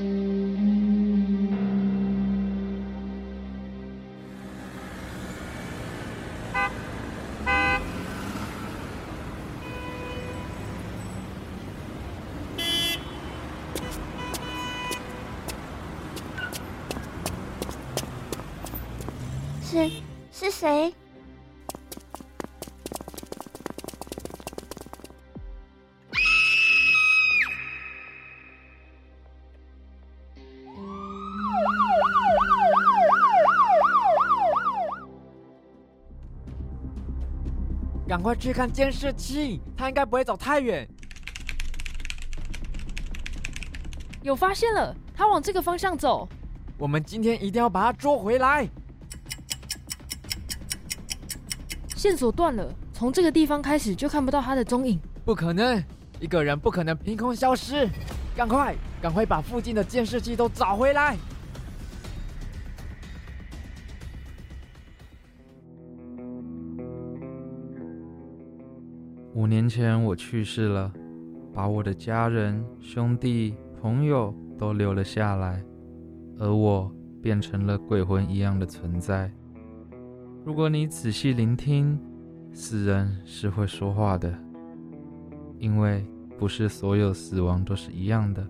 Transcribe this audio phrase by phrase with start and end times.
[0.00, 0.06] 是
[20.32, 20.94] 是谁？
[38.10, 40.84] 赶快去看监视器，他应该不会走太远。
[44.20, 46.28] 有发现了，他往这个方向走。
[46.76, 48.68] 我们今天一定要把他捉回来。
[51.94, 55.00] 线索断了，从这个地方开始就看不到他的踪影。
[55.24, 55.80] 不可能，
[56.18, 57.88] 一个人不可能凭空消失。
[58.34, 61.16] 赶快，赶快把附近的监视器都找回来。
[69.50, 70.92] 年前我去世了，
[71.52, 75.60] 把我的家人、兄弟、朋友都留了下来，
[76.38, 76.88] 而我
[77.20, 79.28] 变成了鬼魂一样的存在。
[80.44, 81.98] 如果你仔细聆听，
[82.52, 84.32] 死人是会说话的，
[85.58, 86.06] 因为
[86.38, 88.46] 不是所有死亡都是一样的，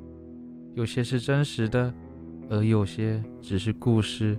[0.74, 1.90] 有些是真实的，
[2.50, 4.38] 而有些只是故事。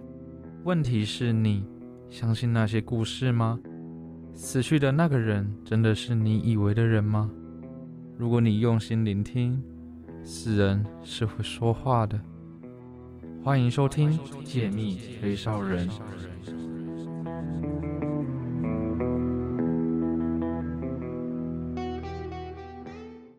[0.64, 1.66] 问题是你
[2.08, 3.60] 相信那些故事吗？
[4.34, 7.30] 死去的那个人真的是你以为的人吗？
[8.18, 9.64] 如果你用心聆听，
[10.24, 12.20] 死人是会说话的。
[13.44, 15.88] 欢迎收听《解密吹哨人》。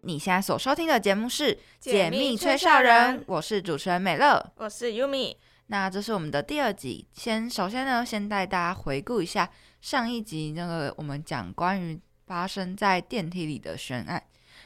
[0.04, 5.36] 你现在所收听的节目是《解密吹哨人》，我是主持人美乐，我是 Yumi。
[5.72, 9.48] 那这是我们的第二集，先首先呢，先带大家回顾一下
[9.80, 14.22] 上一集那个我们讲关于发生在电梯里的悬案。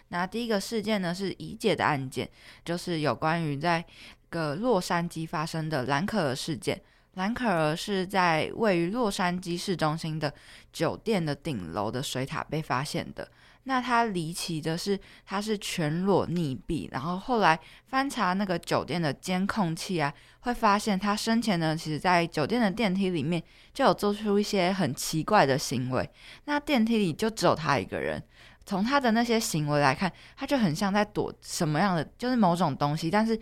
[0.09, 2.29] 那第一个事件呢是怡姐的案件，
[2.65, 3.85] 就是有关于在
[4.31, 6.83] 个洛杉矶发生的兰可儿事件。
[7.15, 10.35] 兰可儿是在位于洛杉矶市中心的
[10.73, 13.31] 酒店的顶楼的水塔被发现的。
[13.69, 23.43] 那他离奇的是，他是全裸溺毙，然后后来翻查那个酒店的监控器啊，会发现他生前呢，其实在酒店的电梯里面
[23.75, 26.09] 就有做出一些很奇怪的行为。
[26.45, 28.23] 那电梯里就只有他一个人，
[28.65, 33.37] 从他的那些行为来看，他就很像在躲什么样的，就是某种东西，但是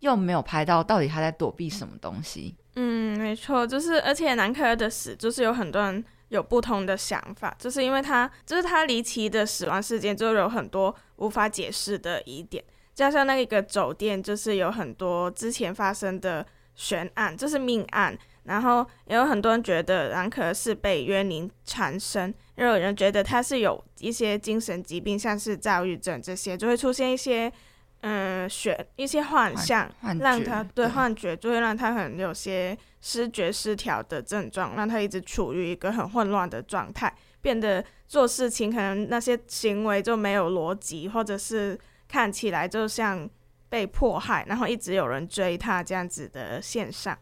[0.00, 2.56] 又没有拍到到底他在躲避什么东西。
[2.74, 6.04] 嗯，没错，就是而且南科的死，就是有很多人。
[6.28, 12.62] 有不同的想法，就是因为他就是他离奇的死亡事件，就有很多无法解释的疑点，
[12.94, 27.52] 加上那个酒店就是有很多之前发生的悬案，就是命案，然后也有很多人觉得兰可是被冤灵缠身，也有人觉得他是有一些精神疾病，像是躁郁症这些，就会出现一些
[28.00, 32.76] 嗯选一些幻象，让他对幻觉就会让他很有些。
[33.00, 41.78] 失觉失调的症状，让他一直处于一个很混乱的状态，变得做事情可能那些行为就没有逻辑，或者是
[42.08, 43.30] 看起来就像
[43.68, 47.16] 被迫害，然后一直有人追他这样子的现象。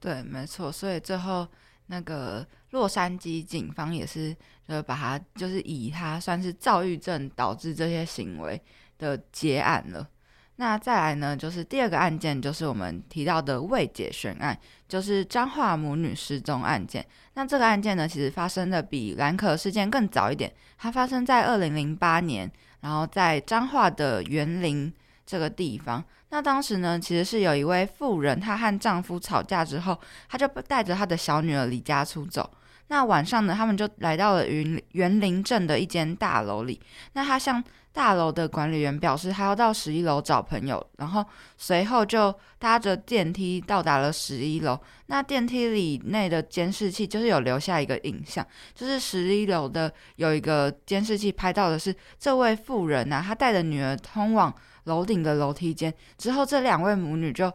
[0.00, 0.72] 对，没错。
[0.72, 1.46] 所以最后
[1.86, 8.60] 那个洛杉矶警方也是，就是把他就是以他算是躁郁症导致这些行为
[8.98, 10.08] 的结案了。
[10.56, 17.04] 那再来呢，就是第二个案件，就是我们提到的未解悬案，就是彰化母女失踪案件。
[17.34, 22.48] 那这个案件呢，其实发生的比兰可事件更早一点，它发生在二零零八年，
[22.80, 24.92] 然后在彰化的园林
[25.24, 26.04] 这个地方。
[26.28, 29.98] 那当时呢，其实是有一位妇人，她和丈夫吵架之后，
[30.28, 32.48] 她就带着她的小女儿离家出走。
[32.92, 36.78] 那晚上呢，他们就来到了园园林镇的一间大楼里。
[37.14, 41.24] 那他向大楼的管理员表示，他要到十一楼找朋友，然后
[41.56, 44.78] 随后就搭着电梯到达了十一楼。
[45.06, 54.54] 那电梯里内的监视器就是有留下一个影像，就是十一楼的有一个监视器拍到的是这位妇人啊，她带着女儿通往
[54.84, 57.50] 楼顶的楼梯间，之后这两位母女就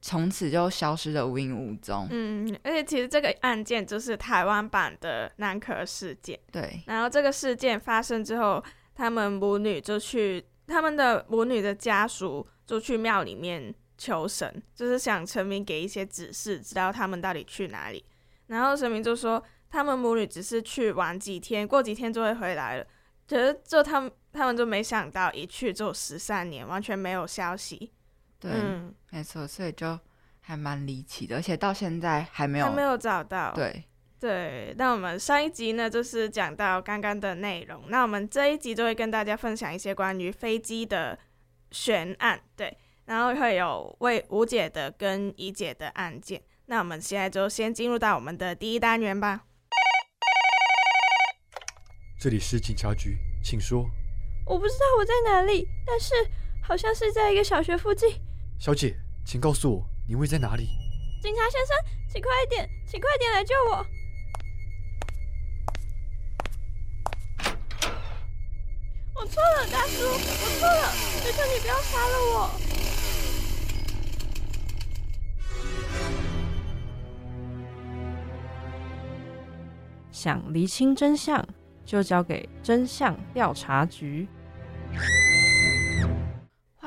[0.00, 2.06] 从此就消失的无影无踪。
[2.10, 6.38] 嗯，而且其实这个案件就是台湾版的南可事件。
[6.52, 8.62] 对，然后这个事件发生之后。
[9.00, 18.04] 他们母女就去，他们的母女的家属就去庙里面求神，就是想神明给一些指示，知道他们到底去哪里。
[18.48, 19.40] 然后神明就说，
[19.70, 22.84] 他们母女只是去玩几天，过几天就会回来了。
[23.28, 27.92] 可是就他们，他们就没想到一去就十三年，完全没有消息。
[28.40, 29.98] 对，嗯，没错，所以就
[30.40, 33.52] 还蛮离奇的，而且到现在还没有还没有找到。
[33.52, 33.84] 对，
[34.20, 37.84] 对，那我们上一集呢，就是讲到刚刚的内容。
[37.88, 41.18] 那我们这一集就会跟大家分享一些关于飞机的
[41.70, 46.40] 悬案，对，然后会有未无解的跟已解的案件。
[46.66, 49.44] 那我们现在就先进入到我们的第一单元吧。
[52.20, 53.84] 这里是警察局，请说。
[54.46, 56.14] 我不知道我在哪里，但是
[56.62, 58.20] 好像是在一个小学附近。
[58.58, 60.66] 小姐，请告诉我你位在哪里？
[61.22, 61.76] 警察先生，
[62.12, 63.86] 请快一点，请快点来救我！
[69.14, 72.50] 我错了，大叔，我错了，求求你不要杀了我！
[80.10, 81.46] 想厘清真相，
[81.84, 84.28] 就交给真相调查局。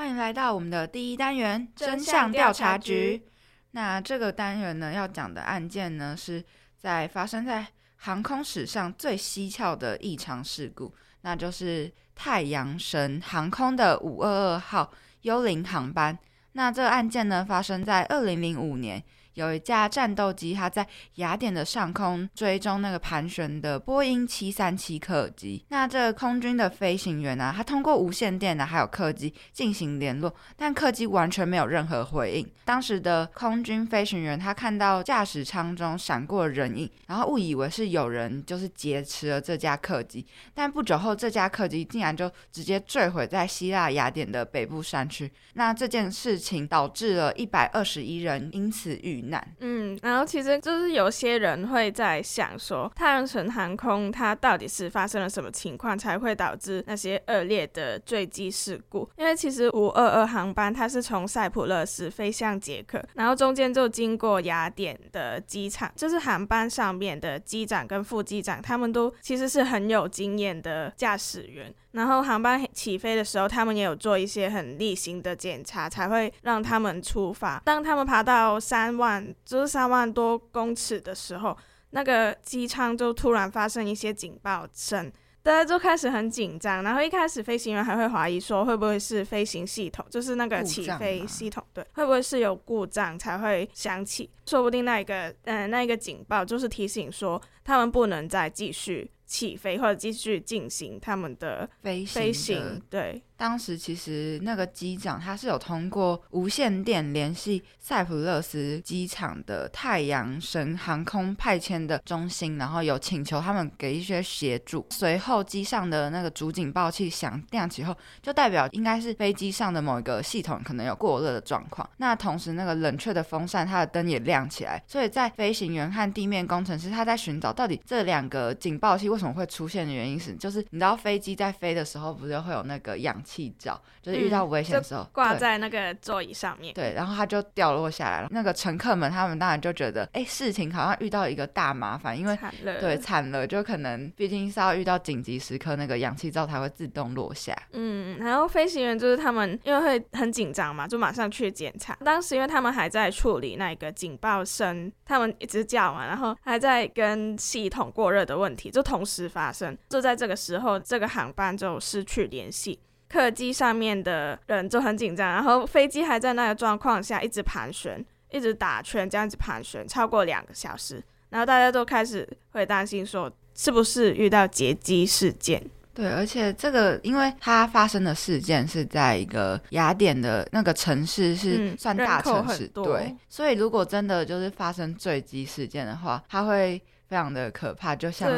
[0.01, 3.24] 欢迎来到我们的第一单元——真真相调查局。
[3.69, 6.44] 那这个单元呢，要讲的案件呢，是
[6.75, 7.68] 在发生在
[7.98, 16.18] 航空史上最蹊跷的异常事故，那就是太阳神航空的五二二号幽灵航班。
[16.54, 19.04] 那这个案件呢，发生在二零零五年。
[19.33, 20.86] 有一架战斗机，它在
[21.16, 25.66] 雅典的上空追踪那个盘旋的波音七三七客机。
[25.69, 32.51] 那这个空军的飞行员啊，他通过无线电呢，还有客机进行联络，但客机完全没有任何回应。
[32.66, 40.25] 当时的空军飞行员他看到驾驶舱中闪过人影，然后误以为是有人就是劫持了这架客机。
[40.54, 45.31] 但不久后，这架客机竟然就直接坠毁在希腊雅典的北部山区。
[45.54, 49.20] 那这件事情导致了一百二十一人因此遇
[49.59, 59.09] 嗯，然后其实就是有些人会在想说，太阳神航空它到底是发生了什么情况，才会导致那些恶劣的坠机事故？
[59.18, 71.73] 因为其实五二二航班它是从塞浦路斯飞向捷克，然后中间就经过雅典的机场，就是航班上面的机长跟副机长，他们都其实是很有经验的驾驶员。
[71.92, 77.62] 然后航班起飞的时候，他们也有做一些很例行的检查，才会让他们出发。
[77.66, 81.58] 当他们爬到三万，就是三万多公尺的时候，
[81.90, 85.12] 那个机舱就突然发生一些警报声，
[85.44, 86.82] 大家就开始很紧张。
[86.82, 94.30] 然后一开始飞行员还会怀疑说，会不会是飞行系统，就是那个起飞系统，对，会不会是有故障才会响起？
[94.46, 114.86] 说不定那一个，嗯、那一个警报就是提醒说，他们不能再继续起飞或者继续进行他们的飞行飞行，对，当时其实那个机长他是有通过无线电联系塞浦路斯机场的太阳神航空派遣的中心，然后有请求他们给一些协助。
[114.92, 121.90] 随后机上的那个主警报器响亮起后，就代表应该是飞机上的某一个系统可能有过热的状况。
[121.98, 136.74] 那同时那个冷却的风扇它的灯也亮起来，所以在飞行员和地面工程师他在寻找到底这两个警报器为什么会出现的原因是，就是你知道飞机在飞的时候不是会有那个氧气罩，就是遇到危险的时候、对挂在那个座椅上面。
[136.74, 138.28] 对，然后它就掉落下来了。
[138.31, 147.56] 那个乘客们他们当然就觉得，哎，事情好像遇到一个大麻烦，因为对，惨了，就可能毕竟是要遇到紧急时刻，那个氧气罩才会自动落下。
[147.74, 151.95] 嗯，然后飞行员就是他们，因为会很紧张嘛，就马上去检查。
[152.04, 159.78] 当时因为他们还在处理那个警报声，他们一直叫嘛，然后还在跟系统过热的问题就同时发生。
[159.90, 162.80] 就在这个时候，这个航班就失去联系。
[163.11, 175.61] 客机上面的人就很紧张，然后飞机还在那个状况下一直盘旋，一直打圈，这样子盘旋超过两个小时，然后大家都开始会担心说，是不是遇到劫机事件？
[175.94, 188.31] 对，而且这个，因为它发生的事件是在一个雅典的那个城市，是嗯算大城市，对，所以如果真的就是发生坠机事件的话，它会非常的可怕，就像。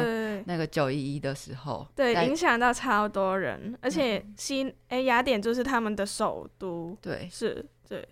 [0.46, 8.06] 那个九一一的时候，对，影响到超多人，而且西诶雅典就是他们的首都，对，是，对，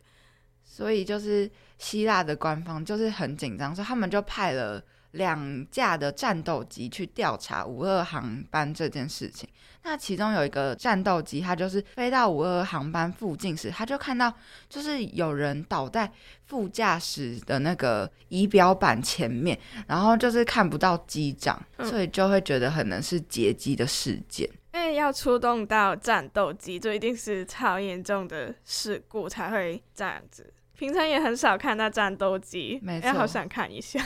[0.64, 9.46] 所以就是希腊的官方就是很紧张，所以他们就派了两架的战斗机去调查五二航班这件事情。
[9.84, 14.32] 那其中有一个战斗机，它就是飞到五二航班附近时，他就看到
[14.68, 16.10] 就是有人倒在
[16.46, 19.58] 副驾驶的那个仪表板前面，
[19.88, 24.48] 然后就是看不到机长，嗯所以就会觉得可能是劫机的事件。
[24.74, 30.54] 因为要出动到战斗机，就一定是超严重的事故才会这样子。
[30.78, 34.04] 平常也很少看到战斗机，没哎，好想看一下。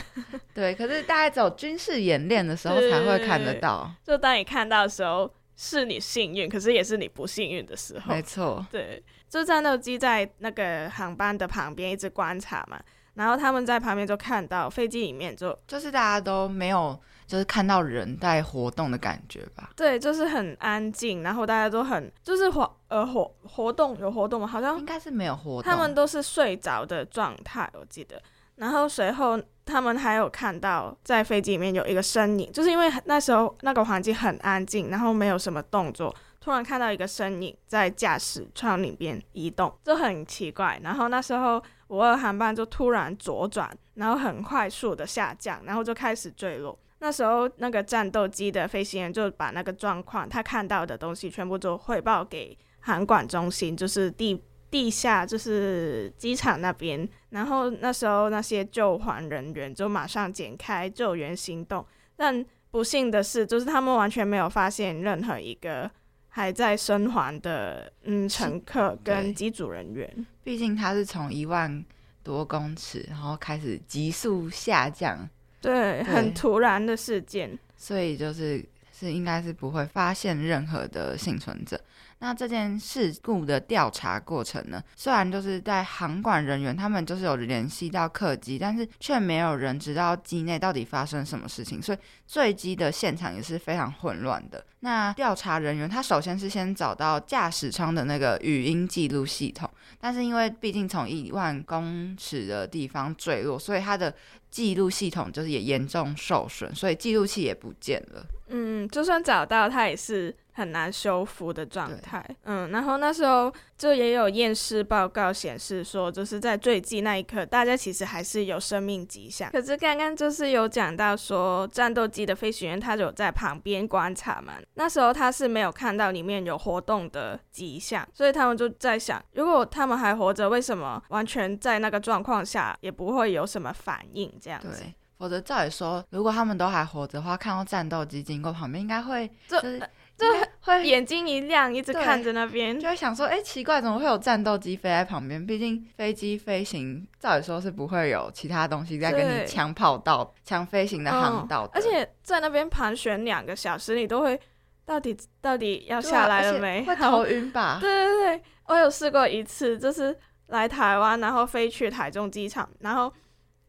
[0.53, 3.89] 对，可是大概只有军事演练的时候才会看得到。
[4.03, 8.21] 就当你看到的时候，是你幸运，可是也是你不幸运的时候没。
[8.21, 12.79] 错，对，就战斗机在那个航班的旁边一直观察嘛，
[13.15, 19.71] 然后他们在旁边就看到飞机里面就就是大家都没有就是看到人在活动的感觉吧。
[19.75, 24.45] 对，就是很安静，然后大家都很就是活呃活活动有活动吗？
[24.45, 28.21] 好像应该是没有活动，他们都是睡着的状态，我记得。
[28.57, 40.79] 然后随后他们还有看到在飞机里面有一个身影，就是因为那时候那个环境很安静，然后没有什么动作，突然看到一个身影在驾驶舱里边移动，就很奇怪。
[40.83, 46.77] 然后那时候五二航班就突然左转，然后很快速的下降，然后就开始坠落。
[46.99, 65.89] 那时候那个战斗机的飞行员就把那个状况他看到的东西全部都汇报给航管中心，就是地地下就是机场那边，然后那时候那些救援人员就马上展开救援行动，但不幸的是，就是他们完全没有发现任何一个
[66.27, 70.25] 还在生还的嗯乘客跟机组人员。
[70.43, 71.83] 毕竟他是从一万
[72.21, 75.27] 多公尺，然后开始急速下降，
[75.61, 77.57] 对，很突然的事件。
[77.77, 81.79] 所以就是是应该是不会发现任何的幸存者。
[82.19, 84.81] 那这件事故的调查过程呢？
[84.95, 94.65] 虽然就是在航管人员他们就是有联系到客机，但是却没有人知道机内到底发生什么事情，所以坠机的现场也是非常混乱的。
[94.79, 99.69] 那调查人员他首先是先找到驾驶舱的那个语音记录系统，
[99.99, 104.13] 但是因为毕竟从一万公尺的地方坠落，所以它的
[104.49, 108.25] 记录系统就是也严重受损，所以记录器也不见了。
[108.49, 112.25] 嗯，就算找到，它也是很难修复的状态。
[112.45, 119.51] 嗯，然后那时候就也有验尸报告显示说，就是在坠机那一刻，大家其实还是有生命迹象。
[119.51, 134.83] 可是刚刚就是有讲到说，战斗机的飞行员他有在旁边观察嘛，那时候他是没有看到里面有活动的迹象，所以他们就在想，如果他们还活着，为什么完全在那个状况下也不会有什么反应这样子？
[135.19, 140.25] 否则照理说，如果他们都还活着的话，看到战斗机经过旁边，应该会就就是就
[140.61, 145.45] 会眼睛一亮，一直看着那边，就会想说，哎、奇怪，怎么会有战斗机飞在旁边？
[145.45, 154.39] 毕竟飞机飞行，照理说是不会有其他东西在跟你抢跑道、抢飞行的航道的、嗯而且在那边盘旋两个小时，你都会
[154.85, 156.83] 到底到底要下来了没？
[156.83, 157.77] 会 头晕吧？
[157.79, 163.13] 对对对，我有试过一次，就是来台湾，然后飞去台中机场，然后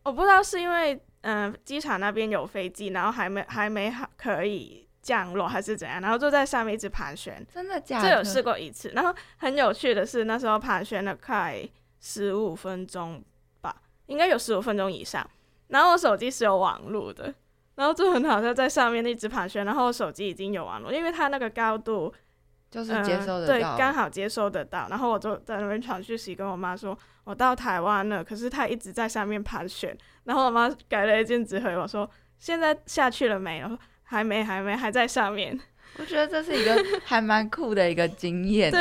[0.03, 8.11] 我不知道是因为嗯、呃机场那边有飞机，然后还没还没好可以降落还是怎样，然后就在上面一直盘旋，真的假的？
[8.11, 8.91] 这有试过一次。
[8.91, 11.67] 然后很有趣的是，那时候盘旋了快
[11.99, 13.25] 十五分钟
[13.63, 13.75] 吧，
[14.05, 15.27] 应该有十五分钟以上。
[15.69, 17.33] 然后我手机是有网路的，
[17.77, 22.13] 然后就很好笑，在上面一直盘旋，然后我手机已经有网络，因为它那个高度
[22.71, 24.89] 就是接收嗯、对，刚好接收得到。
[24.91, 29.97] 然后我就在那边传讯息跟我妈说，我到台湾了，可是它一直在上面盘旋。
[30.25, 33.79] 然后我妈改了一件纸回我说，现在下去了没有？
[34.09, 35.59] 还没，还没，还在上面。
[35.99, 38.79] 我觉得这是一个 还蛮酷的一个经验呢。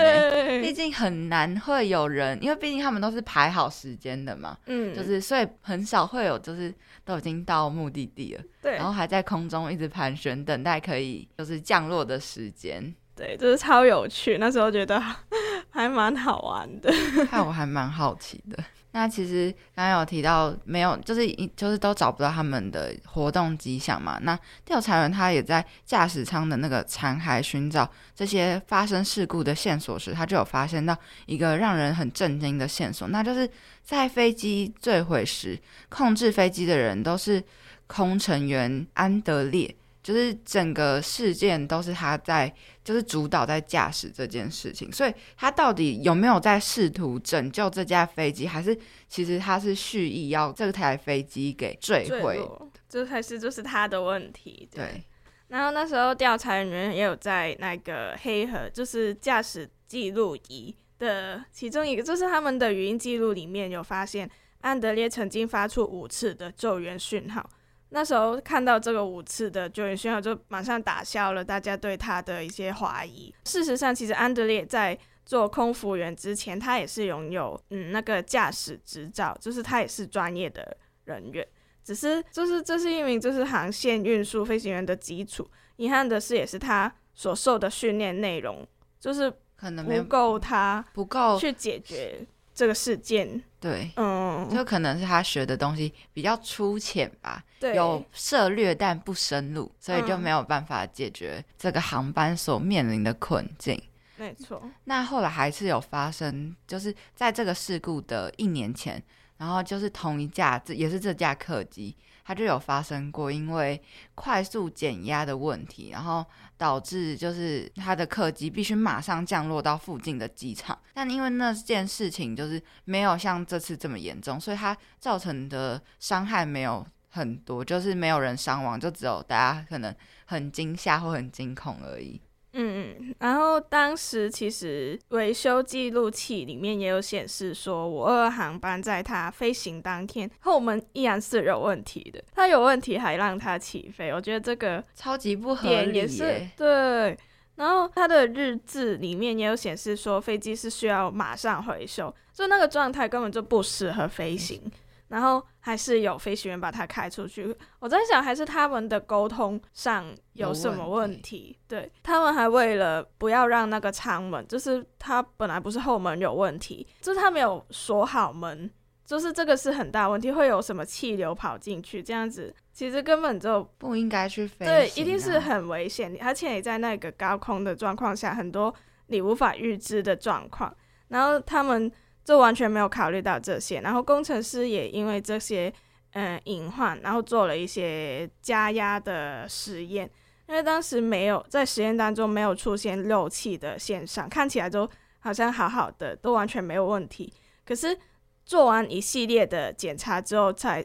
[0.62, 14.38] 毕，竟很难会有人，因为毕竟他们都是排好时间的嘛，嗯，就是所以很少会有就是都已经到目的地了，对然后还在空中一直盘旋，等待可以就是降落的时间，对，就是超有趣。
[14.38, 15.02] 那时候觉得
[15.72, 16.94] 还蛮好玩的。
[17.32, 18.64] 看我还蛮好奇的。
[18.98, 24.18] 那其实刚刚有提到没有，就是一就是都找不到他们的活动迹象嘛。
[24.24, 24.36] 那
[24.66, 33.48] 调查员他也在驾驶舱的那个残骸寻找这些发生事故的线索时，他就有发现到一个让人很震惊的线索，那就是
[33.84, 37.44] 在飞机坠毁时，控制飞机的人都是
[37.86, 39.76] 空乘员安德烈。
[40.08, 42.50] 就是整个事件都是他在，
[42.82, 48.74] 就是主导在驾驶这件事情，所以他到底有没有在试图拯救这架飞机，还是
[49.10, 52.40] 其实他是蓄意要这台飞机给坠坠毁？
[52.88, 54.70] 这才是就是他的问题。
[54.72, 55.04] 对，
[55.50, 64.30] 然后那时候调查人员也有在那个黑盒，就是驾驶记录仪的其中一个，就是他们的语音记录里面有发现，
[64.62, 67.50] 安德烈曾经发出五次的救援讯号。
[67.90, 73.34] 那时候看到这个五次的救援讯号，就马上打消了大家对他的一些怀疑。
[73.46, 81.48] 事实上，其实安德烈在做空服员之前，他也是拥有嗯那个驾驶执照，就是他也是专业的人员。
[81.84, 85.50] 只是就是这是一名就是航线运输飞行员的基础。
[85.78, 88.68] 遗憾的是，也是他所受的训练内容
[89.00, 92.26] 就是可能不够他不够去解决
[92.58, 100.20] 这个事件，对，嗯，就可能是他学的东西比较粗浅吧，对，有涉略但不深入，所以就嗯。
[100.20, 103.80] 没有办法解决这个航班所面临的困境。
[104.16, 109.02] 没错，那后来还是有发生，就是在这个事故的一年前，
[109.38, 111.96] 然后就是同一架，这也是这架客机，
[112.26, 113.80] 它就有发生过，因为
[114.16, 116.26] 快速减压的问题，然后
[116.58, 129.96] 导致就是他的客机必须马上降落到附近的机场，但因为那件事情就是没有像这次这么严重，所以他造成的伤害没有很多，就是没有人伤亡，就只有大家可能
[130.26, 132.20] 很惊吓或很惊恐而已。
[132.58, 146.48] 嗯嗯，然后当时其实维修记录器里面也有显示说，五二航班在它飞行当天后门依然是有问题的，它有问题还让它起飞，我觉得这个超级不合理也是！
[146.58, 147.18] 对。
[147.56, 154.62] 然后它的日志里面也有显示说，飞机是需要马上回收，就那个状态根本就不适合飞行。
[155.08, 157.56] 然后还是有飞行员把它开出去。
[157.80, 161.58] 我在想，还是他们的沟通上有什么问题？
[161.68, 168.70] 对他们还为了不要让那个舱门，就是他本来不是后门有问题，就是他没有锁好门，
[169.06, 175.38] 就是这个是很大问题，会有什么气流跑进去，这样子其实根本就不应该去飞、对，一定是。
[175.48, 178.74] 很危险，而且你在那个高空的状况下，很多
[179.06, 180.76] 你无法预知的状况，
[181.08, 181.90] 然后他们
[182.28, 185.72] 就完全没有考虑到这些，然后工程师也因为这些
[186.12, 190.12] 嗯隐患，然后做了一些加压的实验，
[190.50, 194.86] 因为当时没有在实验当中没有出现漏气的现象，看起来都
[195.20, 197.32] 好像好好的，都完全没有问题，
[197.66, 197.98] 可是
[198.46, 200.84] 做完一系列的检查之后才，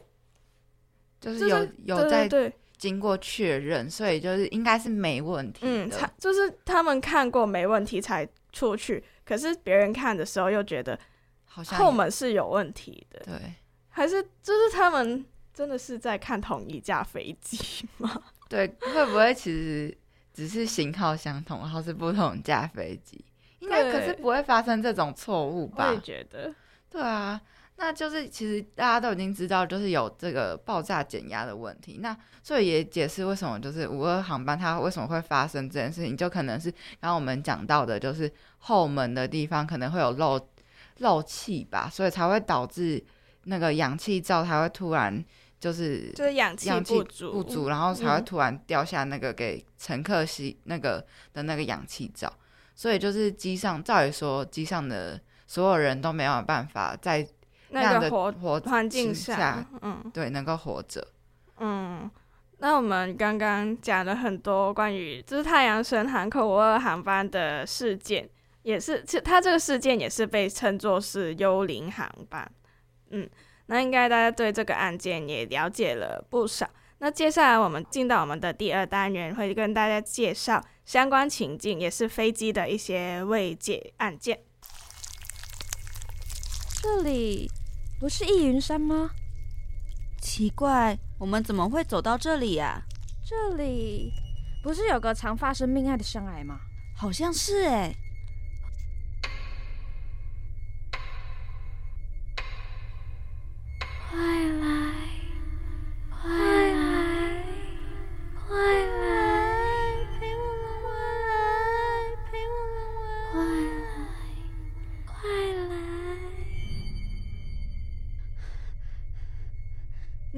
[1.19, 2.53] 就是有有在对对。
[2.77, 10.97] 经过确认，所以就是应该是没问题嗯，就是他们看过没问题才出去，可是别人看的时候又觉得
[11.53, 13.53] 好像后门是有问题的，对
[13.89, 18.23] 还是就是他们真的是在看同一架飞机吗？
[18.49, 19.95] 对，会不会其实
[20.33, 23.23] 只是型号相同，然后是不同架飞机？
[23.59, 25.99] 应该可是不会发生这种错误吧我也？
[26.01, 26.51] 觉得，
[26.89, 27.39] 对啊，
[27.75, 31.99] 那就是其实大家都已经知道，就是有这个爆炸减压的问题。
[32.01, 40.39] 那所以也解释为什么就是五二航班它为什么会发生这件事情，就可能是刚刚我们讲到的，就是后门的地方可能会有漏
[40.99, 43.03] 漏气吧，所以才会导致
[43.43, 45.23] 那个氧气罩才会突然
[45.59, 52.31] 就是就是氧气不足，不足，然后才会嗯突然掉下那个给乘客吸那个的那个氧气罩，
[52.75, 61.07] 所以就是机上照理说机上的所有人都没有办法在样的那个活活环境下，嗯对能够活着。
[61.59, 62.09] 嗯。
[62.59, 68.29] 那我们刚刚讲了很多关于就是太阳神航空五二航班的事件，
[68.63, 72.49] 也是，其实它这个事件也是被称作是幽灵航班。
[73.11, 73.29] 嗯，
[73.65, 76.69] 那应该大家对这个案件也了解了不少。
[76.99, 84.39] 那接下来我们进到我们的第二单元，会跟大家介绍相关情境，也是飞机的一些未解案件。
[86.81, 87.51] 这里
[87.99, 89.11] 不是易云山吗？
[90.21, 92.81] 奇怪，我们怎么会走到这里呀、
[93.25, 94.13] 这里
[94.63, 96.61] 不是有个常发生命案的山崖吗？
[96.95, 97.93] 好像是哎。
[97.93, 98.12] 快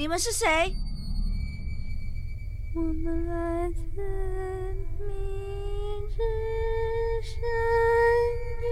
[0.05, 0.71] 你们是谁？
[2.75, 3.81] 我们来自
[4.99, 5.09] 明
[6.09, 6.19] 日
[7.23, 7.41] 深
[8.61, 8.69] 渊。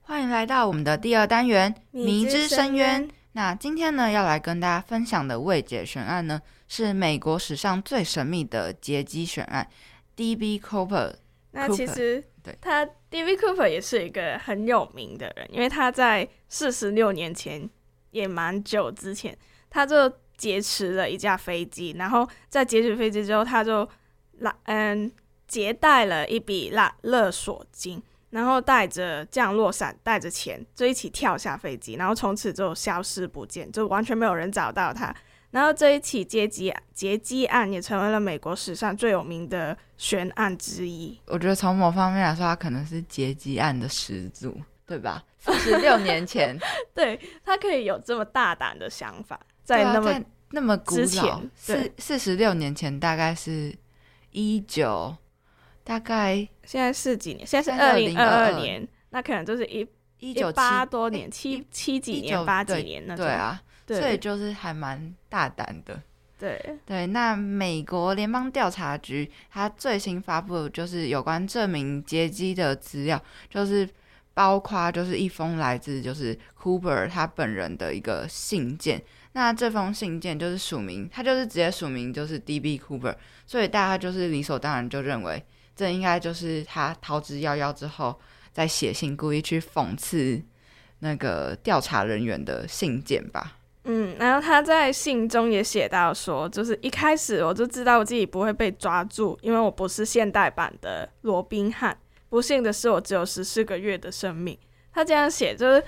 [0.00, 3.06] 欢迎来到我们的第二单元《迷之深》渊。
[3.32, 9.68] 那今天呢，要来跟大家分享的未解悬案呢，是美国史上最神秘的劫机悬案
[10.16, 10.58] ——D.B.
[10.58, 11.16] Cooper。
[11.52, 13.36] 那其实对他 D.V.
[13.36, 17.68] Cooper 也是一个很有名的人，因为他在四十六年前，
[18.10, 19.36] 也蛮久之前，
[19.70, 23.88] 他就劫持了一架飞机，然后在劫持飞机之后，他就
[24.40, 25.10] 拉嗯
[25.46, 35.14] 劫带了一笔拉勒索金，然后带着降落伞，带着钱，就一起跳下飞机，然后从此就消失不见，就完全没有人找到他。
[35.50, 41.18] 然后这一起劫机劫机案也成为了美国史上最有名的悬案之一。
[41.26, 45.24] 我觉得从某方面来说，它可能是劫机案的始祖，对吧？
[45.38, 46.58] 四十六年前，
[46.92, 53.74] 对他可以有这么大胆的想法，在那么、在那么古之前老，四四十六年前，大概是
[54.32, 55.16] 一九，
[55.84, 57.46] 大概现在是几年？
[57.46, 59.86] 现在是现在是二零二二年，那可能就是一
[60.18, 63.24] 一九八多年，七七几年、八几年那种。
[63.24, 66.00] 对啊，对所以就是还蛮大胆的。
[66.38, 73.20] 对对，那美国联邦调查局它最新发布的就是有关这名劫机的资料，
[73.50, 73.88] 就是
[74.34, 79.02] 包括就是一封来自就是 Cooper 他本人的一个信件。
[79.32, 82.78] 那这封信件就是署名，他就是直接署名就是 D.B.
[82.78, 88.16] Cooper，所以大家就是理所当然就认为这应该就是他逃之夭夭之后
[88.52, 90.40] 再写信故意去讽刺
[91.00, 93.57] 那个调查人员的信件吧。
[93.90, 101.98] 嗯，然后他在信中也写到说，就是一开始我就知道我自己不会被抓住，因为我不是现代版的罗宾汉。
[102.28, 104.56] 不幸的是，我只有十四个月的生命。
[104.92, 105.82] 他这样写，就是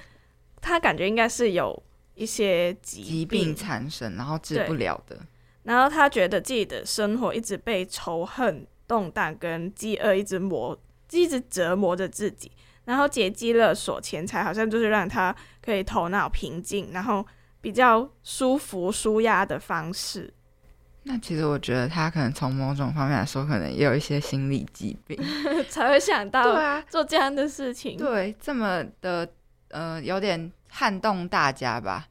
[0.62, 1.82] 他感觉应该是有
[2.14, 5.18] 一些疾疾病缠身，然后治不了的。
[5.64, 10.74] 然后他觉得自己的生活一直被仇恨、动荡跟饥饿一直磨，
[11.10, 12.50] 一直折磨着自己。
[12.86, 17.24] 然后劫机勒索钱财，好像就是让他可以头脑平静，然后
[17.60, 20.32] 比较舒服、舒压的方式。
[21.04, 25.18] 那其实我觉得他可能从某种方面来说，可能也有一些心理疾病，
[25.68, 27.96] 才会想到对啊做这样的事情。
[27.96, 29.26] 对，这么的
[29.68, 32.06] 呃，有点撼动大家吧。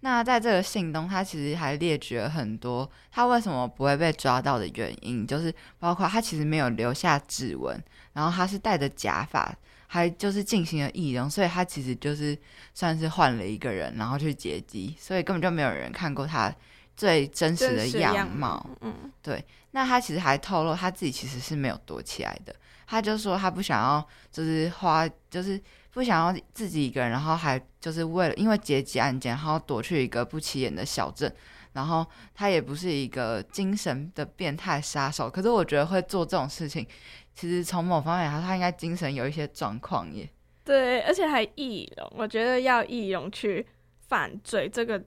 [0.00, 7.80] 那在这个信中，他其实还列举了很多他为什么不会被抓到的原因，就是包括他其实没有留下指纹，
[8.12, 9.54] 然后他是戴着假发，
[9.92, 12.34] 还就是进行了易容，所以他其实就是
[12.72, 16.50] 算是换了一个人，然后去劫机，所以根本就没有人看过他
[16.96, 18.66] 最真实的样貌。
[18.80, 19.44] 嗯，对。
[19.72, 25.60] 那他其实还透露他自己其实是没有躲起来的，他就说他不想要就是花就是。
[25.94, 31.30] 不想要自己一个人，然后还就是为了因为劫机案件，然后躲去一个不起眼的小镇。
[31.74, 36.86] 然后他也不是一个精神的变态杀手，可是我觉得会做这种事情，
[37.34, 40.28] 其实从某方面来说，他应该精神有一些状况耶。
[40.64, 43.66] 对，而且还易容，我觉得要易容去
[44.06, 45.02] 犯罪，这个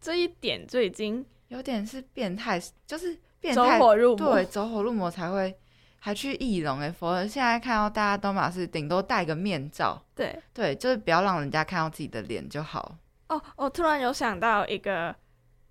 [0.00, 5.56] 这一点就已经有点是变态，就是变走态火入魔对，走火入魔才会
[5.98, 12.96] 还去易容哎，否则现在看到大家都嘛是顶多戴个面罩，对对，就是不要让人家看到自己的脸就好。
[13.28, 15.14] 哦，我突然有想到一个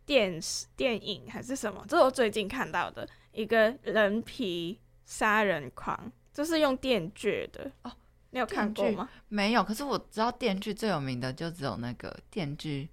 [0.06, 6.00] 电视电影还是什么，这是我最近看到的一个人皮杀人狂，
[6.32, 7.92] 就是用电锯的哦，
[8.30, 9.10] 你有看过吗？
[9.28, 12.88] 没有，可是我知道电锯最有名的就只有那个电锯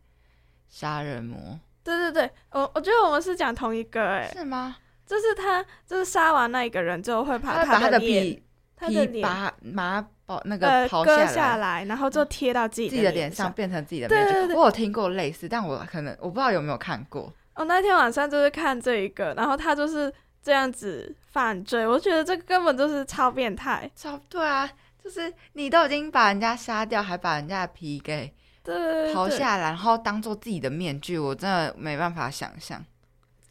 [0.67, 4.79] 杀人魔，对对对，我我觉得我们是讲同一个哎，是吗？
[5.05, 8.43] 就是他，就是杀完那一个人之后会把他的的脸皮
[8.75, 14.33] 他的脸皮把把它把那个割下下来，然后就贴到自己自己的脸脸上，变成自己的对面具。
[14.33, 17.31] 对对我有听过类似，但我可能我不知道有没有看过。
[17.57, 23.91] 我那天晚上就是看这一个，然后他就是这样子犯罪，我觉得这个根本就是超变态。
[23.95, 24.67] 超对啊，
[25.05, 28.33] 就是你都已经把人家杀掉，还把人家的皮给
[28.65, 32.83] 对下来，然后当做自己的面具，我真的没办法想象。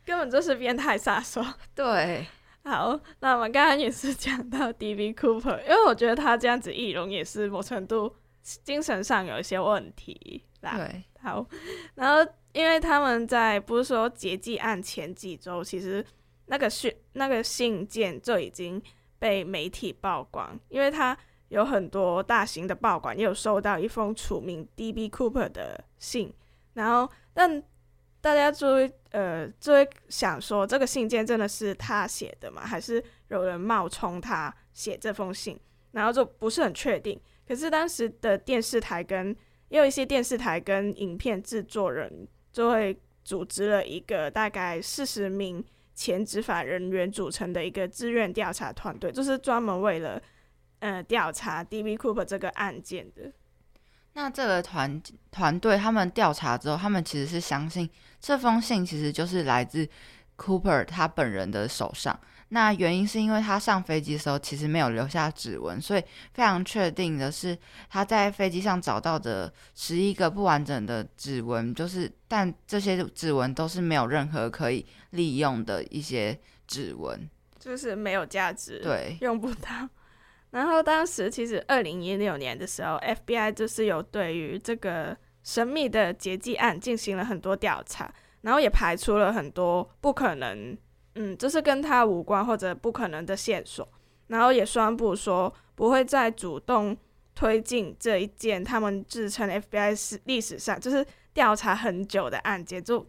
[0.04, 1.46] 根本就是变态杀手。
[1.76, 2.26] 对，
[2.64, 5.14] 好，那我们刚刚也是讲到 D.B.
[5.14, 8.16] Cooper，因为我觉得他这样子易容也是某程度
[8.64, 10.76] 精神上有一些问题啦。
[10.76, 11.46] 对，好，
[11.94, 16.04] 然后因为他们在不是说劫机案前几周，其实
[16.48, 18.82] 那个讯那个信件就已经
[19.20, 21.18] 被媒体曝光，因为他
[21.50, 25.10] 有很多大型的报馆也有收到一封署名 D.B.
[25.10, 26.34] Cooper 的信，
[26.74, 27.62] 然后但
[28.22, 32.66] 大家就会呃就会想说，这个信件真的是他写的吗？
[32.66, 35.60] 还是有人冒充他写这封信？
[35.92, 37.20] 然后就不是很确定。
[37.48, 39.36] 可是当时的电视台跟
[39.70, 45.64] 也有一些电视台跟影片制作人就会组织了一个大概四十名
[45.96, 50.22] 前执法人员组成的一个志愿调查团队，就是专门为了
[50.80, 51.98] 呃调查 D.B.
[51.98, 53.32] Cooper 这个案件的。
[54.14, 59.88] 那这个团团队他们调查之后，他们其实是相信这封信其实就是来自
[60.38, 62.20] Cooper 他本人的手上。
[62.50, 66.04] 那原因是因为他上飞机的时候其实没有留下指纹，所以
[66.34, 67.58] 非常确定的是
[67.90, 77.30] 他在飞机上找到的十一个不完整的指纹，就是但这些指纹都是没有任何可以利用的一些指纹。
[77.58, 79.90] 就是没有价值，对用不到。
[80.52, 90.78] 然后当时其实二零一六年的时候，FBI 就是有对于这个神秘的劫机案进行了很多调查，然后也排除了很多不可能，
[91.16, 93.88] 嗯，这是跟他无关或者不可能的线索，
[94.28, 96.96] 然后也宣布说不会再主动
[97.34, 103.06] 推进这一件他们自称 FBI 史历史上就是调查很久的案件，就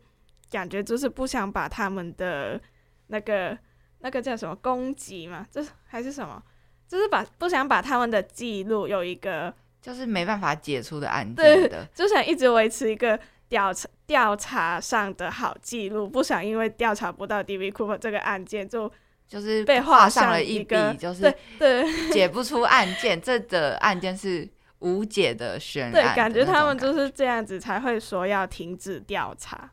[0.50, 2.60] 感觉就是不想把他们的
[3.08, 3.56] 那个
[3.98, 6.42] 那个叫什么攻击嘛，就是还是什么，
[6.88, 17.72] 就是把不想把他们的记录有一个就是没办法解除的案件对的，，就想一直维持一个调查调查上的好记录，不想因为调查不到 D.V.
[17.72, 18.90] Cooper 这个案件就
[19.28, 24.48] 就是被画上了一笔，就是对对解不出案件，这的案件是
[24.80, 29.70] 无解的悬案的对，感觉他们就是这样子才会说要停止调查。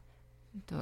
[0.66, 0.78] 对，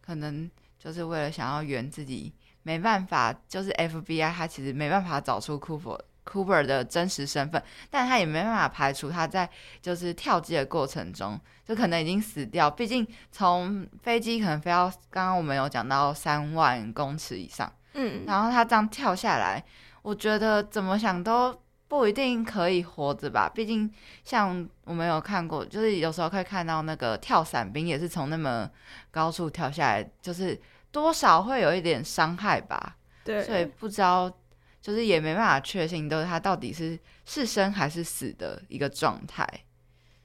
[0.00, 9.48] 可能就是为了想要圆自己没办法，就是 FBI 他其实没办法找出 Cooper Cooper 的真实身份，但他也没办法排除他在
[9.80, 19.64] 就是跳机的过程中就可能已经死掉，毕竟从飞机可能飞到刚刚我们有讲到三万公尺以上，嗯，然后他这样跳下来，
[20.02, 23.50] 我觉得怎么想都不一定可以活着吧。
[23.52, 28.70] 毕竟像我们有看过，就是有时候可以看到那个跳伞兵也是从那么
[29.10, 30.60] 高处跳下来，就是
[30.92, 32.96] 多少会有一点伤害吧。
[33.22, 34.32] 对，所以不知道，
[34.80, 39.46] 就是也没办法确信，都是他到底是是生还是死的一个状态。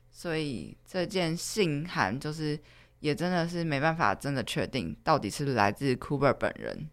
[0.09, 2.57] 所以这件信函就是
[2.99, 6.89] 也真的是没办法真的确定到底是来自 Cooper 本人。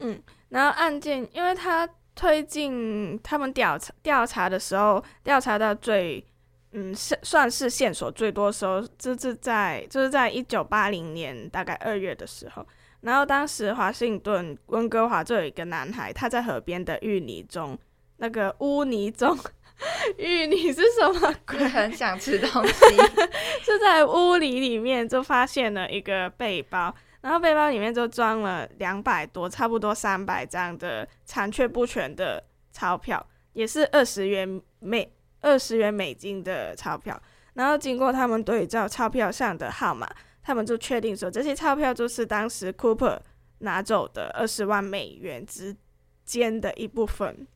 [0.00, 6.24] 嗯，然后案件，因为他推进他们调查调查的时候，调查到最
[6.72, 12.66] 嗯是算是线索最多的时候，就是在就是在一九八零年大概二月的时候。
[13.00, 17.78] 然后当时华盛顿温哥华就有一个男孩，他在河边的淤泥中，
[18.16, 19.38] 那个污泥中，
[20.18, 21.58] 淤泥是什么鬼？
[21.68, 22.72] 很想吃东西，
[23.62, 37.20] 是在屋里里面就发现了一个背包，然后背包里面就装了两百多，差不多三百张的残缺不全的钞票，也是二十元美二十元美金的钞票。
[37.54, 40.08] 然后经过他们对照钞票上的号码，
[40.48, 43.20] 他们就确定说这些钞票就是当时 Cooper
[43.58, 45.76] 拿走的二十万美元之
[46.24, 47.46] 间的一部分。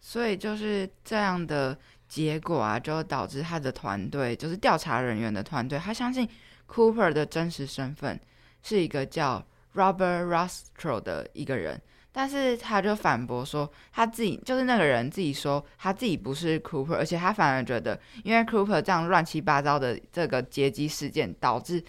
[0.00, 1.78] 所以就是这样的
[2.08, 6.28] 结果啊，就导致他的团队，就是调查人员的团队，他相信
[6.68, 8.18] Cooper 的真实身份
[8.60, 21.80] 是一个叫 Robert Rostro 的一个人，但是他就反驳说，他自己就是那个人自己说他自己不是 Cooper，而且他反而觉得，因为 Cooper 这样乱七八糟的这个劫机事件，导致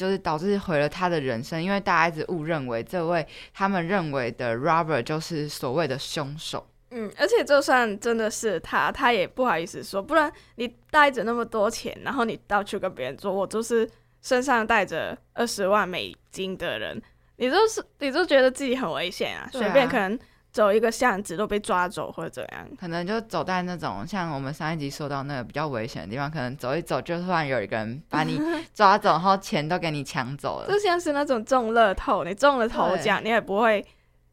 [0.00, 6.66] 就是导致毁了他的人生，因为大家一直误认为这位他们认为的 Robert 就是所谓的凶手。
[6.90, 13.86] 嗯，而且就算真的是他，他也不好意思说，不然你带着那么多钱，然后你到处跟别人说，我就是
[14.22, 17.00] 身上带着二十万美金的人，
[17.36, 20.18] 你就是你就觉得自己很危险啊随便可能
[20.52, 22.68] 走一个巷子都被抓走或者怎样。
[22.78, 28.40] 可能就走在那种像我们上一集说到那个比较危险的地方，可能走一走就突然有一个人把你
[28.74, 33.84] 抓走，然后钱都给你抢走了就，像是那种中乐透，你中了头奖，你也不会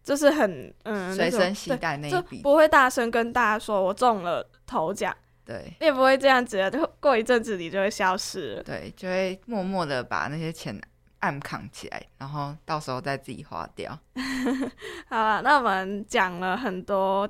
[0.04, 2.42] 就是很嗯随身携带那一笔。
[2.42, 8.64] 不会大声跟大家说我中了头奖，对你也不会这样子的，就过一阵子你就会消失了。
[8.64, 10.80] 对，就会默默的把那些钱
[11.20, 13.98] 暗扛起来，然后到时候再自己花掉。
[15.10, 17.28] 好了，那我们讲了很多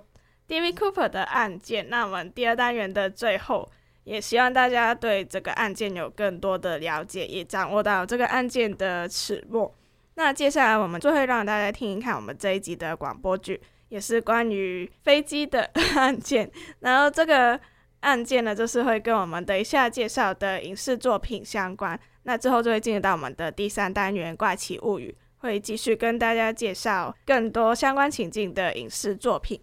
[0.47, 0.73] D.V.
[0.73, 3.69] Cooper 的案件，那我们第二单元的最后，
[4.03, 9.73] 也希望大家对这个案件有更多的了解，也掌握到这个案件的始末。
[10.15, 16.51] 那接下来我们就会让大家听一看我们这一集的广播剧，也是关于飞机的案件。
[16.79, 17.59] 然后这个
[17.99, 21.99] 案件呢，就是会跟我们等一下介绍的影视作品相关。
[22.27, 25.15] 那之后就会进入到我们的第三单元《怪奇物语》。
[25.39, 29.59] 会继续跟大家介绍更多相关情境的影视作品。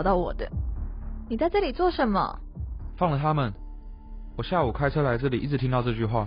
[0.00, 0.48] 找到我的？
[1.28, 2.40] 你在这里做什么？
[2.96, 3.52] 放了他们。
[4.34, 6.26] 我下午开车来这里，一直听到这句话，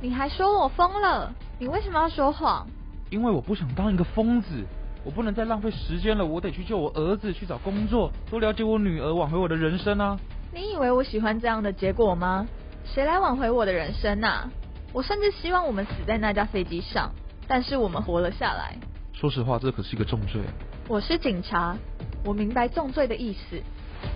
[0.00, 1.32] 你还说我疯了？
[1.58, 2.64] 你为什么要说谎？
[3.10, 4.64] 因为我不想当一个疯子，
[5.04, 10.16] 我不能再浪费时间了，我得去救我儿子，去找工作，多了解我女儿，挽回我的人生啊！
[10.54, 12.46] 你以为我喜欢这样的结果吗？
[12.84, 14.48] 谁来挽回我的人生啊？
[14.92, 17.10] 我甚至希望我们死在那架飞机上，
[17.48, 18.78] 但是我们活了下来。
[19.12, 20.40] 说实话，这可是一个重罪。
[20.88, 21.76] 我是警察，
[22.24, 23.60] 我明白重罪的意思。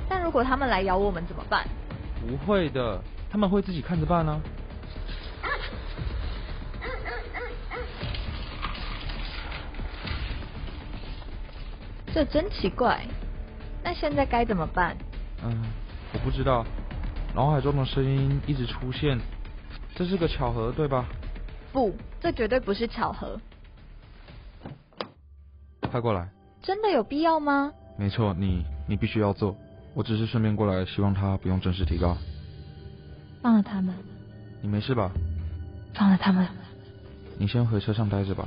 [0.09, 1.67] 但如果他们来咬我们怎么办？
[2.21, 4.41] 不会的，他们会自己看着办呢、
[12.13, 13.01] 这真奇怪。
[13.85, 14.97] 那现在该怎么办？
[15.45, 15.63] 嗯，
[16.13, 16.65] 我不知道，
[17.35, 19.21] 脑海中的声音一直出现，
[19.95, 21.05] 这是个巧合，对吧？
[21.73, 23.39] 不，这绝对不是巧合。
[25.91, 26.29] 快过来。
[26.63, 27.73] 真的有必要吗？
[27.99, 29.57] 没错，你你必须要做。
[29.95, 32.17] 我只是顺便过来，希望他不用正式提高。
[33.43, 33.95] 放了他们，
[34.61, 35.11] 你没事吧？
[35.95, 36.47] 放了他们。
[37.39, 38.47] 你先回车上待着吧。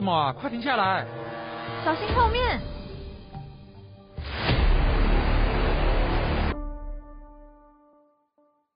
[0.00, 0.32] 什么啊？
[0.32, 1.06] 快停下来！
[1.84, 2.58] 小心后面！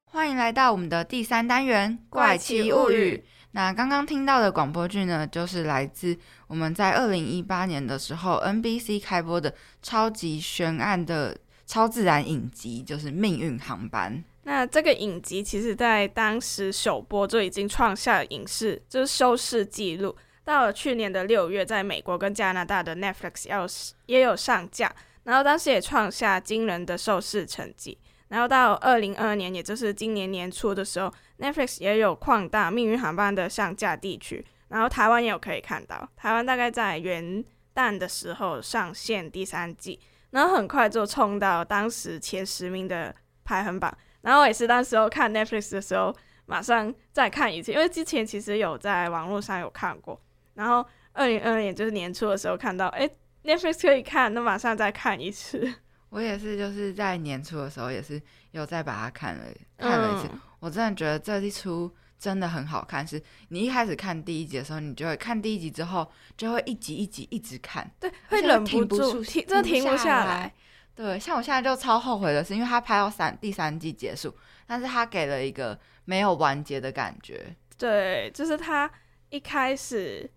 [0.04, 3.16] 欢迎来到我们的第三单元《怪奇物语》。
[3.52, 6.14] 那刚刚听到的广播剧呢，就是来自
[6.46, 11.34] 我们在二零一八年的时候 NBC 开播的超级悬案的
[11.64, 14.12] 超自然影集，就是《命运航班》。
[14.42, 20.14] 那这个影集其实在当时首播就已经创下了影视就是收视纪录。
[20.44, 23.66] 到了去年的六月，在美国跟加拿大的 Netflix 要
[24.06, 27.98] 也有上架，然后当时也创下惊人的收视成绩。
[28.28, 36.08] 然后到二零二二年，也就是今年年初的时候，Netflix 也有扩大《命运航班》的上架地区，然后台湾也有可以看到。
[36.16, 43.96] 台湾大概在元旦的时候上线第三季，然后很快就冲到当时前十名的排行榜。
[44.22, 46.12] 然后也是当时候看 Netflix 的时候，
[46.46, 50.20] 马上再看一次，因为之前其实有在网络上有看过。
[50.54, 53.08] 然后二零二二年就是年初的时候看到，哎
[53.44, 55.74] ，Netflix 可以看，那马上再看一次。
[56.10, 58.20] 我也是，就是在年初的时候也是
[58.52, 59.44] 有再把它看了
[59.76, 60.28] 看了一次。
[60.32, 70.54] 嗯我真的觉得这一出真的很好看，是你一开始看第一集的时候，你就会看第一集之后就会一集一集一直看，对，会忍不住，停，真的停不下来来。。
[70.94, 74.34] 对，像我现在就超后悔的是，因为他拍到三第三季结束，
[74.66, 77.54] 但是他给了一个没有完结的感觉。
[77.76, 78.90] 对，就是他
[79.28, 80.30] 一开始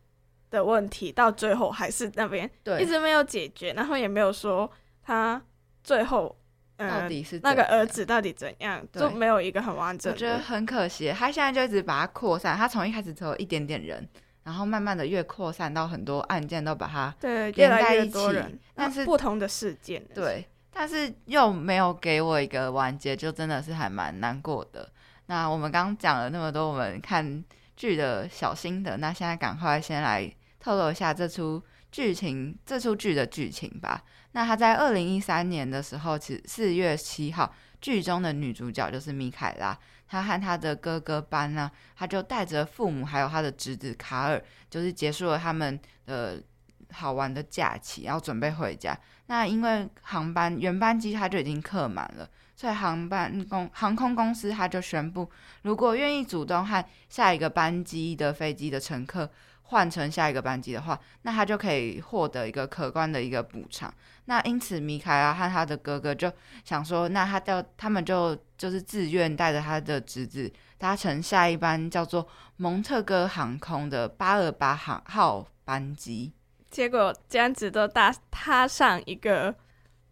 [0.49, 4.69] 的问题，到最后还是那边对一直没有解决，然后也没有说
[5.03, 5.41] 他
[5.83, 6.35] 最后
[6.77, 10.37] 呃到底是那个儿子到底怎样，对就没有一个很完整我觉得。
[10.37, 14.07] 很可惜，他现在就一直把它扩散，他从一开始只有一点点人，
[14.43, 20.03] 然后慢慢的越扩散到很多案件都把它对，越连来越在一起多人，但是不同的事件。
[20.13, 24.89] 对，但是又没有给我一个完结，就真的是还蛮难过的。
[25.25, 27.43] 那我们刚刚讲了那么多我们看
[27.75, 30.31] 剧的小心得，那现在赶快先来
[30.67, 34.03] 透露一下这出剧情，这出剧的剧情吧。
[34.33, 46.43] 那他在二零一三年的时候，其四月七号，剧中的女主角就是米凯拉，她和她的哥哥班呢、她就带着父母还有她的侄子卡尔，就是结束了他们的
[46.91, 48.99] 好玩的假期，然后准备回家。
[49.27, 59.31] 那因为航班原班机他就已经客满了，所以航班公航空公司他就宣布，如果愿意主动和下一个班机的飞机的乘客
[59.67, 63.93] 换成下一个班机的话，那他就可以获得一个可观的一个补偿。
[64.25, 66.31] 那因此，米凯拉和他的哥哥就
[66.63, 72.27] 想说，那他就他们就就是自愿带着他的侄子搭乘下一班叫做
[72.57, 76.31] 蒙特哥航空的八二八航号班机。
[76.69, 79.53] 结果这样子都搭踏上一个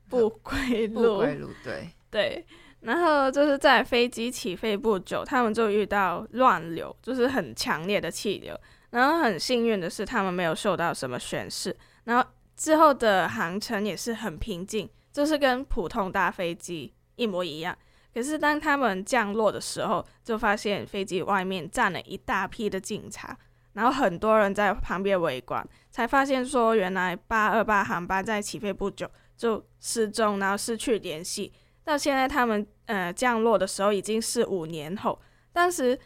[0.07, 2.45] 不归不路，归路，对，对，
[2.81, 8.57] 然后就是在飞机起飞不久，他们就遇到乱流，就是很强烈的气流。
[8.95, 11.75] 然后很幸运的是，他们没有受到什么损失。
[12.05, 17.77] 然后之后的航程也是很平静，就是跟普通搭飞机一模一样。
[18.13, 23.37] 可是当他们降落的时候，就发现飞机外面站了一大批的警察，
[23.73, 29.05] 然后很多人在旁边围观，才发现说原来八二八航班在起飞不久
[29.35, 31.51] 就失踪，然后失去联系。
[31.83, 35.19] 到现在他们呃降落的时候已经是五年后，
[35.51, 35.99] 当时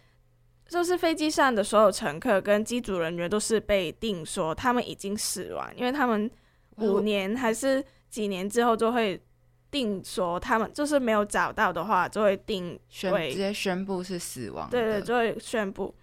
[0.70, 6.30] 就是飞机上的所有乘客跟机组人员都是被定说他们已经死亡，因为他们
[6.78, 9.20] 五年还是几年之后就会
[9.72, 14.80] 定说他们就是没有找到的话就会定宣直接宣布是死亡的。
[14.80, 15.94] 对对就会宣布。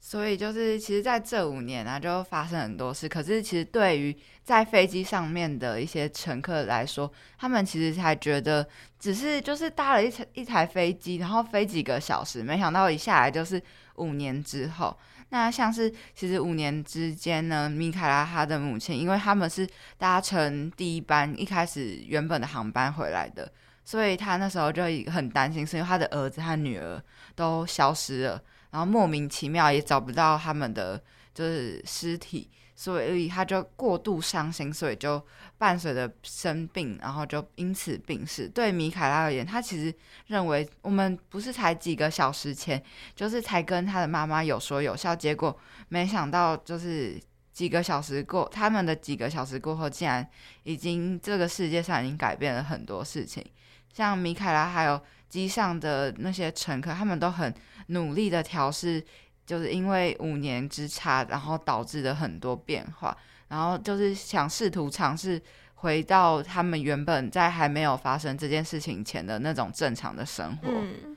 [0.00, 3.08] 所以就是，其实在这五年啊，就发生很多事。
[3.08, 13.58] 可是其实对于在飞机上面的一些乘客来说，他们其实才觉得只是就是搭了一台一台飞机，然后飞几个小时，没想到一下来就是
[13.96, 14.96] 五年之后。
[15.30, 19.68] 那像是其实五年之间呢，米卡拉哈的母亲，因为他们是
[19.98, 23.50] 搭乘第一班一开始原本的航班回来的，
[23.84, 27.02] 所以他那时候就很担心，是因为他的儿子和女儿
[27.34, 28.40] 都消失了，
[28.70, 32.48] 然后莫名其妙也找不到他们的就是尸体。
[32.74, 35.24] 所以他就过度伤心，所以就
[35.56, 38.48] 伴随着生病，然后就因此病逝。
[38.48, 39.94] 对米凯拉而言，他其实
[40.26, 42.82] 认为我们不是才几个小时前，
[43.14, 45.56] 就是才跟他的妈妈有说有笑，结果
[45.88, 47.20] 没想到就是
[47.52, 50.28] 几个小时过，他们的几个小时过后，竟然
[50.64, 53.44] 已经这个世界上已经改变了很多事情。
[53.92, 57.54] 像米凯拉还有机上的那些乘客，他们都很
[57.86, 59.04] 努力的调试。
[59.46, 63.16] 就是因为五年之差，然后导致的很多变化，
[63.48, 65.40] 然后就是想试图尝试
[65.74, 70.68] 回到他们原本在还没有发生这件事情前的那种正常的生活。
[70.68, 71.16] 嗯，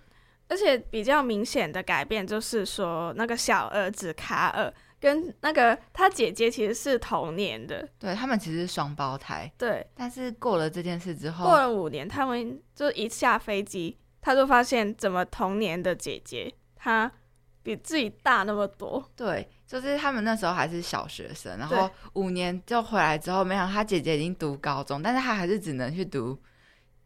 [0.49, 9.49] 而且比较明显的改变就是说，那个小儿子卡尔跟那个他姐姐其实是同年的，对他们其实是双胞胎。
[9.57, 17.09] 对，但是过了这件事之后，过了五年，他们就一下飞机，他就发现怎么同年的姐姐她。
[17.67, 26.39] 比自己大那么多，对，就是他们那时候还是小学生，然后五年就回来之后，没想到他姐姐已经读高中，但是他还是只能去读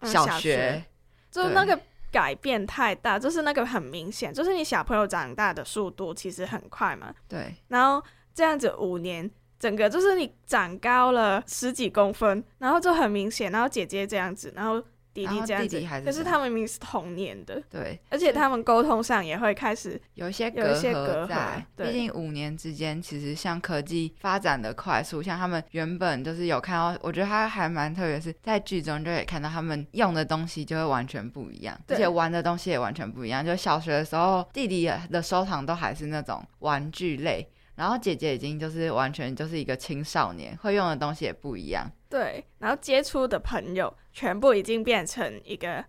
[0.03, 0.85] 小学，
[1.31, 1.79] 就那个
[2.11, 14.79] 改变太大，就是那个很明显，就是你小朋友长大的速度其实很快嘛，对，然后这样子五年，整个就是你长高了十几公分，然后就很明显，然后姐姐这样子，然后。
[15.13, 21.65] 弟弟这样子，可是他们明明是同年的，对，而且他们沟通上也会开始有一些有一些隔阂在。
[21.75, 33.45] 毕竟五年之间，其实像科技发展的快速，像他们原本就是有看到，我觉得他还蛮特别，是在剧中就可以看到他们用的东西就会完全不一样，而且玩的东西也完全不一样。
[33.45, 41.91] 就小学的时候，弟弟的收藏都还是那种玩具类，然后姐姐已经就是完全就是一个青少年，会用的东西也不一样。
[42.11, 45.83] 对，然后接触的朋友全部已经变成一个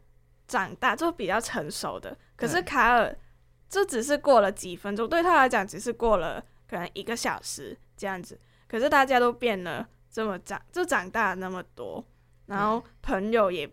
[0.47, 3.13] 长大就比较成熟的，可是卡尔
[3.69, 12.05] 这只是过了几分钟，对他来讲只是过了可能一个小时这样子，可是大家都变了这么长，就长大那么多，
[12.47, 13.69] 然后朋友也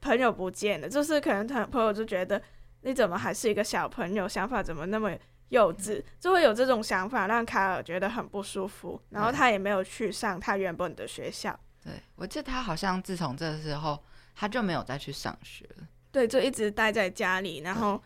[0.00, 2.42] 朋友不见了，就是可能他朋友就觉得
[2.80, 5.16] 你怎么还是一个小朋友，想法怎么那么
[5.50, 11.56] 幼稚，就会有这种想法，让卡尔觉得很不舒服，然后他也没有去上他原本的学校。
[11.84, 14.02] 对，我记得他好像自从这时候，
[14.34, 15.86] 他就没有再去上学了。
[16.10, 18.02] 对，就一直待在家里，然后，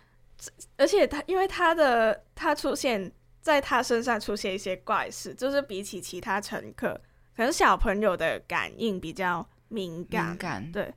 [0.76, 7.01] 而且他因为他的他出现在他身上出现一些怪事，就是比起其他乘客，
[7.37, 10.31] 可能小朋友的感应比较敏感。
[10.31, 10.93] 敏感，对，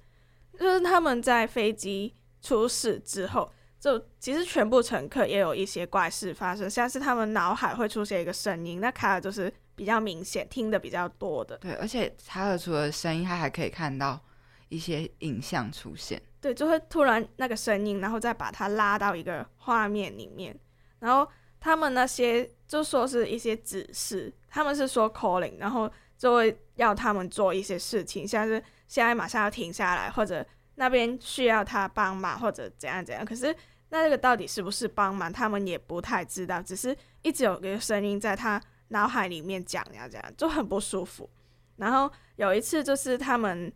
[0.57, 9.53] 就是他们在飞机出事之后，就其实全部乘客也有一些怪事发生，像是他们脑海会出现一个声音，那卡尔就是。
[9.81, 11.57] 比较明显，听的比较多的。
[11.57, 14.23] 对，而且查尔除了声音，他还可以看到
[14.69, 16.21] 一些影像出现。
[16.39, 20.55] 对，就会突然那个声音，然后再把它拉到一个画面里面。
[20.99, 21.27] 然后
[21.59, 33.25] 他们那些就说是一些指示，他们是说 calling，然后就会要他们做一些事情，像是现在马上要停下来，或者那边需要他帮忙，或者怎样怎样。
[33.25, 33.51] 可是
[33.89, 38.61] 那这个到底是不是帮忙，他们也不太知道，只是一直有个声音在他。
[38.91, 41.29] 脑海里面讲呀，这样就很不舒服。
[41.77, 43.71] 然后有一次，就是他们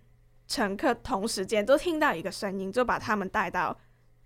[0.47, 3.75] 乘客同时间都听到一个声音，就把他们带到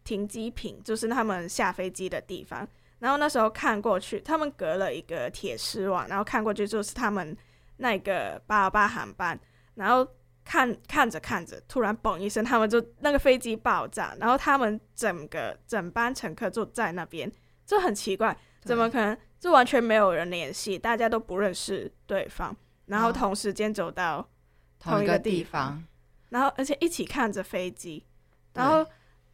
[0.04, 2.68] 停机坪，就是他们下飞机的地方。
[3.00, 7.36] 然后那时候看过去，他们隔了一个铁丝网，然后看过去就是他们
[7.78, 9.40] 那个八二八航班。
[9.76, 10.06] 然后
[10.44, 17.32] 看看着看着，突然嘣一声，他们就那个飞机爆炸，然后他们整个整班乘客就在那边，
[17.66, 19.18] 就很奇怪，怎么可能？
[19.40, 22.54] 就完全没有人联系，大家都不认识对方，
[22.88, 24.28] 然后同时间走到
[24.78, 25.82] 同一个地方，
[26.28, 28.06] 然后而且一起看着飞机，
[28.54, 28.86] 然后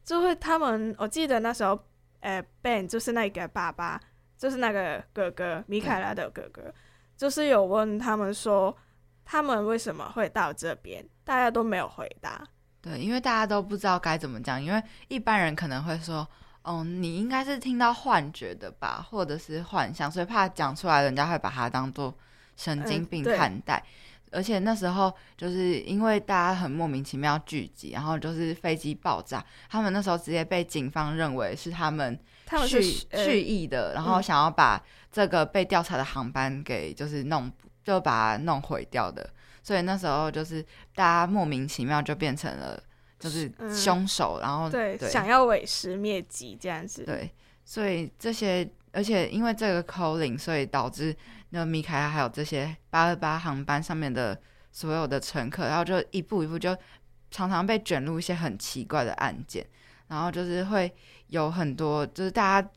[0.04, 1.80] 就会他们，我记得那时候，
[2.20, 4.00] 呃，Ben 就是那个爸爸，
[4.38, 6.72] 就是那个哥哥，米凯拉的哥哥，
[7.18, 8.78] 就是有问他们说，
[9.24, 12.48] 他们为什么会到这边，大家都没有回答。
[12.80, 16.28] 对，因为大家都不知道该怎么讲，因为一般人可能会说。
[16.66, 22.12] 哦，你应该是听到幻觉的吧，或者是幻想，所以怕讲出来，人家会把它当做
[22.58, 23.84] 神经病看待。
[24.32, 32.20] 而且那时候就是因为大家很莫名其妙聚集，然后就是飞机爆炸，他们那时候直接被警方认为是他们
[32.68, 37.50] 蓄蓄意的，然后想要把这个被调查的航班给就是弄
[37.84, 39.30] 就把它弄毁掉的。
[39.62, 42.82] 所以那时候就是大家莫名其妙就变成了。
[43.18, 47.04] 就是凶手，然后对想要毁尸灭迹这样子。
[47.04, 47.32] 对，
[47.64, 51.16] 所以这些而且因为这个 calling，所以导致
[51.50, 54.40] 那米凯拉还有这些八二八航班上面的
[54.72, 56.78] 所有的乘客，然后就一步一步就
[57.32, 59.66] 常常被卷入一些很奇怪的案件，
[60.08, 60.94] 然后就是会
[61.28, 62.70] 有很多就是大家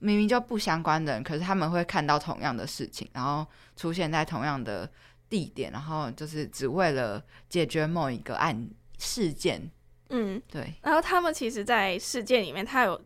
[0.00, 4.90] 明明就不相关的人，可是他们会看到同样的事情，然后出现在同样的
[5.28, 8.68] 地点，然后就是只为了解决某一个案
[8.98, 9.70] 事件。
[10.10, 10.74] 嗯，对。
[10.82, 13.00] 然后他们其实，在事件里面，他有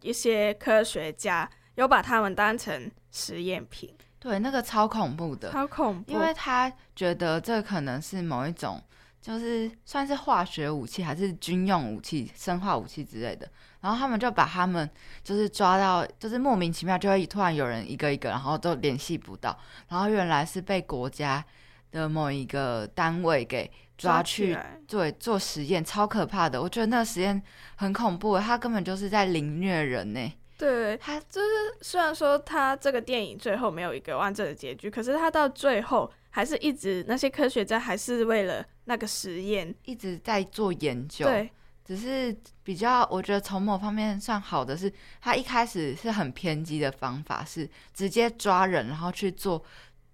[0.00, 3.94] 一些科学家有把他们当成实验品。
[4.18, 8.82] 对，那个超恐怖的，超恐怖，因为他觉得这可能是某一种，
[9.20, 13.48] 就是算是化学武器，还是军用武器、生化武器之类的。
[13.80, 14.88] 然后他们就把他们
[15.22, 19.56] 就是抓到，就是莫名其妙就会突然有人一个一个，然后都联系不到，
[19.88, 21.44] 然后原来是被国家
[21.92, 23.70] 的某一个单位给。
[23.98, 26.62] 抓去对做实验，超可怕的。
[26.62, 27.42] 我觉得那个实验
[27.76, 30.32] 很恐怖，他根本就是在凌虐人呢。
[30.56, 31.46] 对，他就是
[31.82, 41.26] 虽然说他这个电影最后没有一个完整的结局，可是他到最后还是一直那些科学家还是为了那个实验一直在做研究。
[41.26, 41.50] 对，
[41.84, 49.62] 只是比较我觉得从某方面算好的是，他一开始是很偏激的方法，是直接抓人，然后去做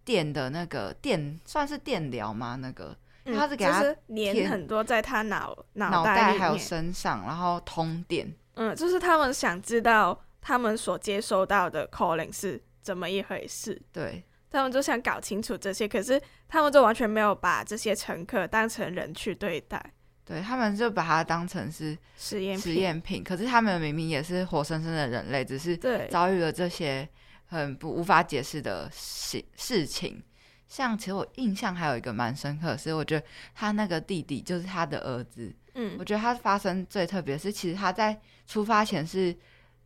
[0.05, 2.57] 电的那个电，算是电疗吗？
[2.57, 2.95] 那个。
[3.25, 3.83] 他是给他
[4.15, 8.31] 粘很多在他脑脑袋还有身上，然后通电。
[8.55, 13.81] 嗯，就是他们想知道他们所接收到的 calling 是怎么一回事。
[13.93, 19.93] 对，他们就想搞清楚这些，可是他们就完全没有把这些乘客当成人去对待。
[20.27, 25.77] 对他们就把它当成是实验实验品，可是他们明明也是活生生的人类，只是
[26.11, 27.07] 遭遇了这些
[27.45, 30.23] 很不无法解释的事事情。
[30.67, 39.35] 像其实我印象还有一个蛮深刻，是我觉得他那个弟弟就是他的儿子，嗯，我觉得他发生最特别是，其实他在出发前是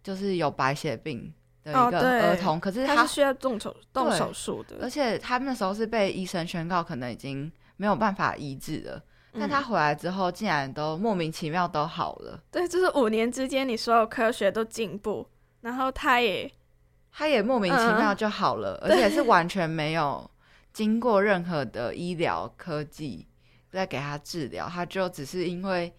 [0.03, 1.33] 就是有白血病
[1.65, 9.03] 的一个儿童，可是他是需要动手动手术的，而且他那时候是被医生宣告可能已经没有办法医治了，
[9.39, 15.29] 但他回来之后竟然都莫名其妙都好了，对，就是五年之间你所有科学都进步，
[15.61, 16.51] 然后他也
[17.13, 20.31] 他也莫名其妙就好了，而且是完全没有。
[20.79, 23.27] 经过任何的医疗科技
[23.69, 25.93] 在给他治疗，他就只是因为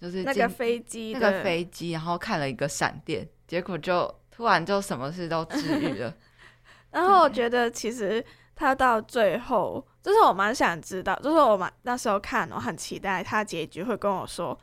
[0.00, 6.12] 就是那个飞机那个飞机，然后看了一个闪电，结果就突然就什么事都治愈了。
[6.90, 8.24] 然后我觉得其实
[8.56, 14.58] 他到最后，就是我蛮想知道，就是我蛮那时候看，我很期待他结局会跟我说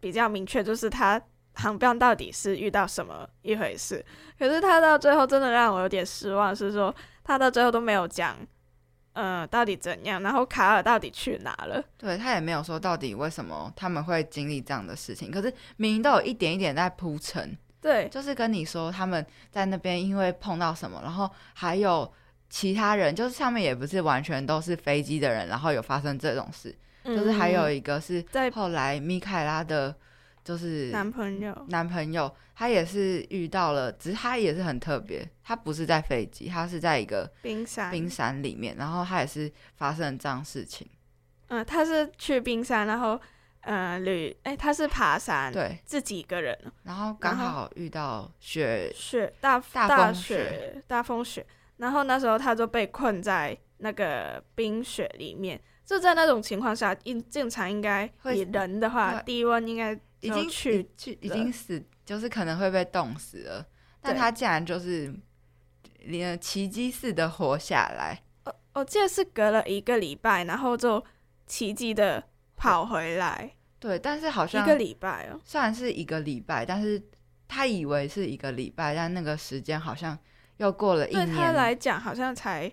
[0.00, 1.22] 比较明确，就是他
[1.54, 4.04] 航标到底是遇到什么一回事。
[4.36, 8.36] 可是他到最后真的让我有点失望，是说他到最后都没有讲。
[9.14, 10.22] 嗯，到底怎样？
[10.22, 11.82] 然后卡尔到底去哪了？
[11.98, 15.30] 对他也没有说到底为什么他们会经历这样的事情。
[15.30, 22.10] 可是明明都有一点一点在铺陈，对，就是跟你说他们在那边因为碰到什么，然后还有
[22.48, 29.94] 其他人，就是上面也不是完全都是飞机的人，然后有发生这种事，就是还有一个是在后来米凯拉的。
[30.44, 37.90] 就是男朋友，男朋友，他也是遇到了，只是他也是很特别，他不是在飞机，他是在一个冰山。
[37.90, 40.88] 冰山里面，然后他也是发生了这样事情。
[41.48, 43.20] 嗯，他是去冰山，然后
[43.60, 59.98] 呃旅，哎，他是爬山，对，自己一个人，然后刚好遇到雪雪大大雪大风雪，然后那时候他就被困在那个冰雪里面，就在那种情况下，应正常应该以人的话，低温应该。
[60.24, 63.66] 已经去去已经死，就是可能会被冻死了，
[64.00, 65.12] 但他竟然就是
[65.98, 68.22] 连奇迹似的活下来。
[68.44, 71.04] 我我记得是隔了一个礼拜，然后就
[71.48, 72.22] 奇迹的
[72.54, 73.50] 跑回来。
[73.80, 77.02] 对，但是好像一个礼拜哦，虽然是一个礼拜，但是
[77.48, 80.16] 他以为是一个礼拜，但那个时间好像
[80.58, 81.26] 又过了一年。
[81.26, 82.72] 对他来讲，好像才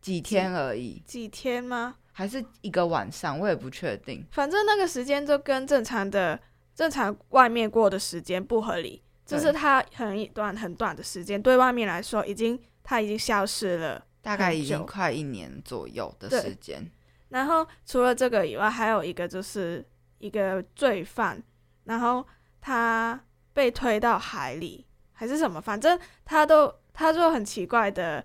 [0.00, 1.00] 几天而已。
[1.06, 1.97] 几天吗？
[2.18, 3.38] 还是一个晚上？
[3.38, 4.26] 我也不确定。
[4.32, 6.36] 反正那个时间就跟正常的。
[6.74, 16.88] 正常外面过的时间不合理，就是它很一段很短的时间，对外面来说已经它已经消失了，大概已经快一年左右的时间。
[17.30, 19.84] 然后除了这个以外，还有一个就是
[20.18, 21.42] 一个罪犯，
[21.82, 22.24] 然后
[22.60, 23.20] 他
[23.52, 28.24] 被推到海里还是什么，反正他都他就很奇怪的，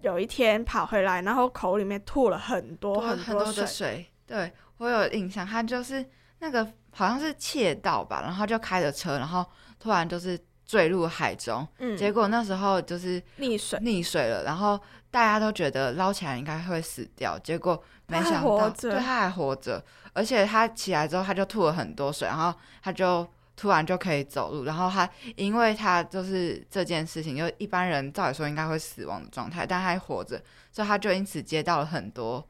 [0.00, 4.06] 有一天跑回来，然后口里面吐了很多很多的水。
[4.26, 6.04] 对我有印象，他就是
[6.38, 6.66] 那个。
[6.92, 9.46] 好像是窃盗吧，然后就开着车，然后
[9.78, 10.36] 突然就是
[10.66, 14.76] 坠入海中，嗯，结果那时候就是溺水，溺水了，然后
[15.08, 19.80] 大家都觉得捞起来应该会死掉，结果没想到，对，他还活着，
[20.12, 23.24] 而且他起来之后他就吐了很多水，然后他就
[23.60, 25.06] 突然就可以走路，然后他
[25.36, 30.42] 因为他就是这件事情，就一般人照理说应该会死亡的状态，但他还活着，
[30.72, 32.42] 所以他就因此接到了很多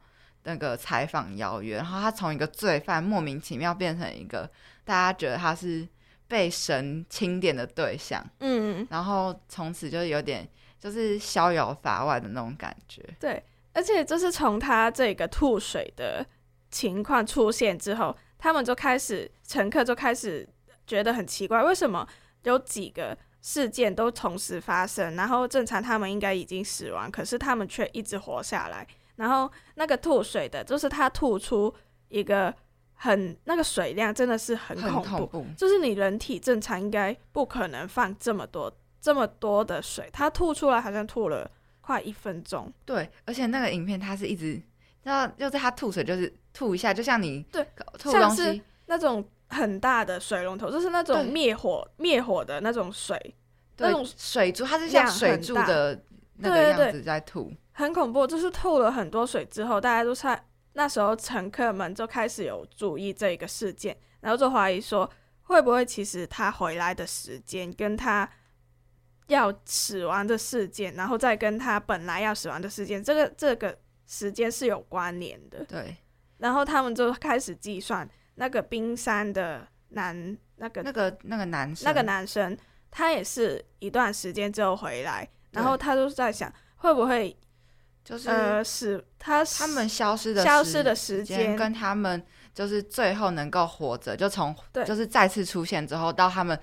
[0.43, 4.49] 那个采访邀约，然后他从一个罪犯莫名其妙变成一个
[4.85, 5.85] 大家觉得他是
[6.29, 10.47] 被神钦点的对象，嗯，然后从此就有点
[10.79, 13.03] 就是逍遥法外的那种感觉。
[13.19, 13.43] 对，
[13.73, 16.25] 而且就是从他这个吐水的
[16.69, 20.47] 情况出现之后，他们就开始乘客就开始
[20.91, 22.05] 觉得很奇怪，为什么
[22.43, 28.85] 有几个事件都同时发生，然后正常他们应该已经死亡，可是他们却一直活下来。
[29.15, 31.73] 然后那个吐水的，就是他吐出
[32.09, 32.53] 一个
[32.95, 38.69] 很那个水量真的是很很恐恐怖就是你人体正常应该不可能放这么多
[38.99, 42.69] 这么多的水，他吐出来好像吐了快一分钟。
[42.83, 44.61] 对，而且那个影片他是一直，
[45.03, 47.65] 然后就是他吐水就是吐一下，就像你对
[47.97, 53.35] 吐像是东西，那种很大的水龙头，就是那种灭火灭火的那种水，
[53.77, 56.01] 那种水柱，它是像水柱的
[56.37, 57.51] 那个样子在吐。
[57.73, 58.25] 很恐怖。
[58.25, 60.43] 就是吐了很多水之后，大家都在
[60.73, 65.09] 那时候乘客们就开始有注意这个事件，然后就怀疑说，
[65.43, 68.29] 会不会其实他回来的时间跟他
[69.27, 73.77] 要死亡的事件，然后再跟他本来要死亡的事件，这个这个
[74.07, 75.63] 时间是有关联的。
[75.65, 75.95] 对，
[76.37, 82.57] 然后他们就开始计算那个冰山的男那个那个那个男生，那个男生，
[82.89, 87.35] 他也是一段时间之后回来，然后他就是在想，会不会
[88.03, 92.23] 就是呃是他他们消失的消失的时间跟他们
[92.53, 94.83] 就是最后能够活着，就从对。
[94.85, 96.59] 就是再次出现之后到他们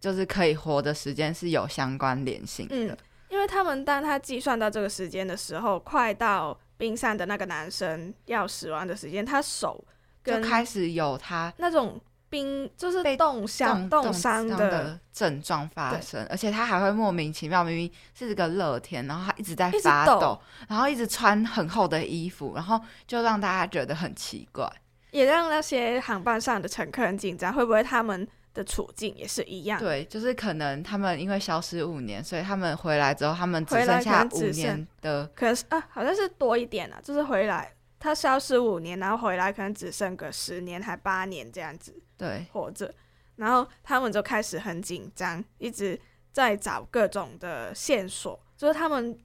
[0.00, 2.74] 就是可以活的时间是有相关联性的。
[2.74, 2.96] 嗯，
[3.28, 9.84] 因为他们当他计算到这个时间的时候，快到冰山的那个男生要死亡的时间，他手
[10.24, 24.70] 就开始有他那种冰就是被冻伤、冻冻伤的的，症状发生，而且他还会莫名其妙，明明是个热天，然后他一直在发抖，然后一直穿很厚的衣服，然后就让大家觉得很奇怪。
[25.10, 29.80] 也让那些航班上的乘客很紧张，会不会他们的处境也是一样？
[29.80, 42.46] 对，就是可能他们因为消失五年，所以他们回来之后，他们只剩下五年的可能是啊，好像是多一点啊，就是回来他消失五年，然后回来可能只剩个十年还八年这样子对。
[42.50, 42.92] 活着，
[43.36, 46.00] 然后他们就开始很紧张，一直
[46.32, 49.16] 在找各种的线索，就是他们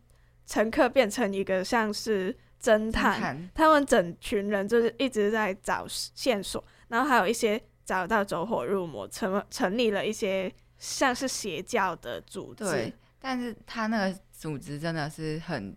[0.46, 3.50] 乘客变成一个像是侦探，探。
[3.56, 15.76] 他们整群人就是一直在找线索，然后还有一些找到走火入魔，成成立了一些像是邪教的组织，对，但是他那个组织真的是很，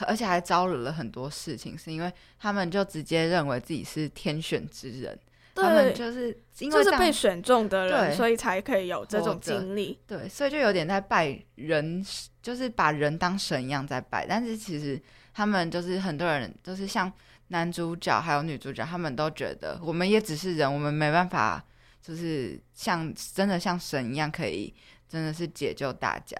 [0.00, 5.18] 而且还招惹了很多事情，是因为他们就直接认为自己是天选之人，
[5.54, 6.28] 他们对就是
[6.58, 9.98] 因为就是被选中的人，对所以才可以有这种经历。
[10.06, 12.04] 对，所以就有点在拜人，
[12.42, 14.26] 就是把人当神一样在拜。
[14.26, 15.00] 但是其实
[15.32, 17.12] 他们就是很多人，就是像
[17.48, 21.64] 男主角还有女主角，他们都觉得我们也只是人，我们没办法，
[22.02, 24.74] 就是像真的像神一样，可以
[25.08, 26.36] 真的是解救大家。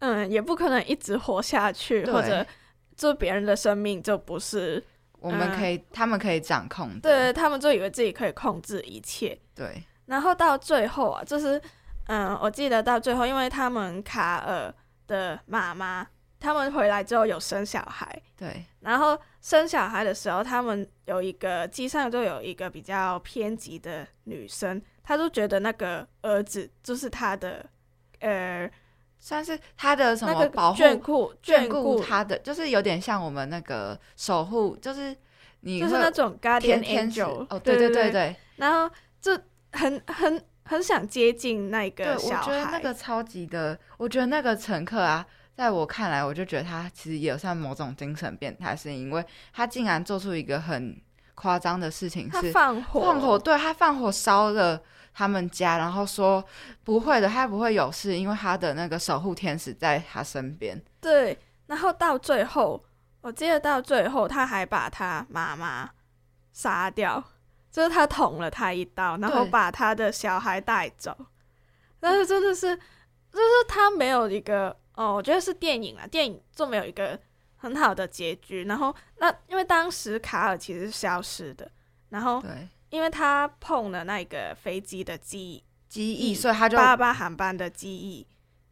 [0.00, 2.46] 嗯，也不可能一直活下去，或者
[2.98, 7.00] 就别人的生命就不是我们可以，他们可以掌控的。
[7.00, 9.38] 对他们就以为自己可以控制一切。
[9.54, 11.60] 对然后到最后啊，就是
[12.08, 14.74] 嗯，我记得到最后，因为他们卡尔
[15.06, 16.06] 的妈妈，
[16.40, 27.64] 他们回来之后有生小孩，对然后生小孩的时候，他们有一个机上就有一个比较偏激的女生，她就觉得那个儿子就是她的，
[28.20, 28.70] 呃，
[29.18, 35.16] 算是他的什么保护眷顾眷眷顾他的，就是有点像我们那个守护，就是
[35.60, 38.36] 你就是那种 guardian 天天使 angel 哦，对对对对对。
[38.56, 39.38] 然后就
[39.72, 51.00] 很很很想接近那个小觉得那孩，个超级的，我觉得那个乘客啊，在我看来，我就觉得他其实也算某种精神变态，是因为他竟然做出一个很
[51.34, 54.80] 夸张的事情，他是放火放火，对他放火烧了
[55.12, 56.44] 他们家，然后说
[56.84, 60.80] 不会的，他不会有事，因为他的那个守护天使在他身边。
[61.00, 62.84] 对，然后到最后，
[63.20, 65.90] 我记得到最后他还把他妈妈
[66.52, 67.22] 杀掉，
[67.70, 71.16] 就是他捅了他一刀，然后把他的小孩带走。
[72.00, 77.18] 但是真的是，就是他没有一个哦，我觉得是电影啊，电影就没有一个
[77.56, 78.64] 很好的结局。
[78.64, 81.68] 然后那因为当时卡尔其实是消失的，
[82.10, 88.26] 然后对因为他碰了那个飞机的机机翼所以他就八八航班的机翼，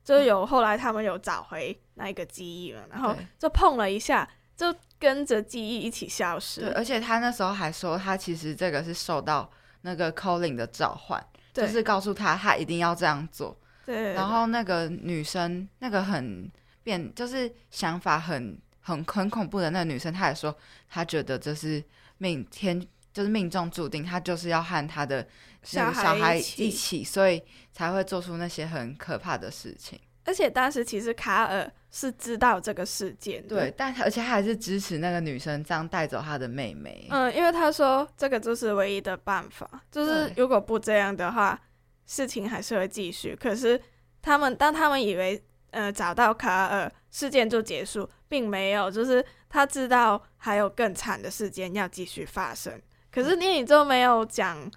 [0.04, 6.72] 就有后来他们有找回那个机翼了，然后就碰了一下，就跟着记忆一起消对，失。
[6.74, 9.50] 而且他那时候还说，他其实这个是受到
[9.82, 13.56] 那个 Colin 的召唤，就是告诉他他一定要这样做。
[13.84, 16.50] 对，然后那个女生，那个很
[16.82, 20.54] 变，就是想法很很很恐怖的那个女生，她也说，
[20.88, 21.82] 她觉得这是
[22.18, 22.84] 命天，
[23.16, 25.26] 就是命中注定，他就是要和他的
[25.72, 27.42] 那个小小孩孩一起，所以
[27.72, 29.98] 才会做出那些很可怕的事情。
[30.26, 37.06] 而且当时其实卡尔是知道这个事件的，对，但而且他还是支持那个女生这样带走他的妹妹。
[37.08, 41.58] 嗯，因为他说这个就是唯一的办法，就是如果不这样的话，
[42.04, 43.34] 事情还是会继续。
[43.34, 43.80] 可是
[44.20, 52.78] 他们当他们以为呃找到卡尔，事件就结束，并没有，就是他知道还有更惨的事件要继续发生。
[53.16, 54.70] 可是电影就没有讲，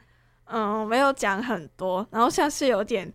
[0.46, 3.12] 嗯，没有讲很多，然后像是有点。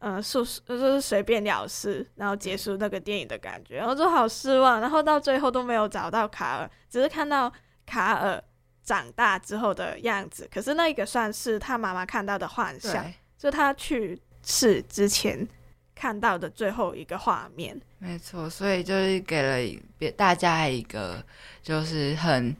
[0.00, 7.50] 嗯，速就是随便了事，然后结束那个电影的感觉，然后就好失望，然后到最后都没有找到卡尔，只是看到
[7.86, 8.40] 卡尔
[8.82, 10.46] 长大之后的样子。
[10.52, 15.48] 可是那个算是他妈妈看到的幻想，就他去世之前
[15.94, 17.80] 看到的最后一个画面。
[17.98, 21.24] 没错，所以就是给了别大家一个
[21.62, 22.54] 就是很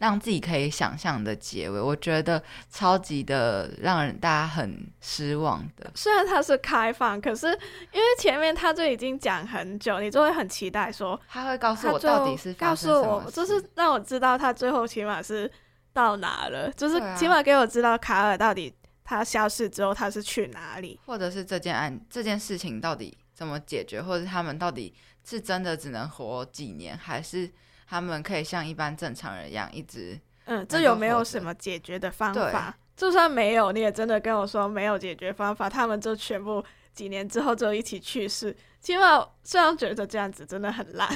[0.00, 5.90] 让自己可以想象的结尾，我觉得超级的让人大家很失望的。
[5.94, 15.50] 虽然它是开放，可是因为前面他就已经讲很久，你就会很期待说他会告诉我到底是告诉我，就是让我知道他最后起码是
[15.92, 18.74] 到哪了，就是起码给我知道卡尔到底
[19.04, 20.98] 他消失之后他是去哪里。
[21.04, 27.50] 或者是这件案这件事情到底怎么解决，或者他们到底是真的只能活几年，还是
[27.90, 32.72] 他们可以像一般正常人一样一直嗯，这有没有什么解决的方法？
[32.96, 38.56] 就算没有，你也真的跟我说没有解决方法，他们就全部几年之后就一起去世。
[38.80, 41.08] 起码虽然觉得这样子真的很烂，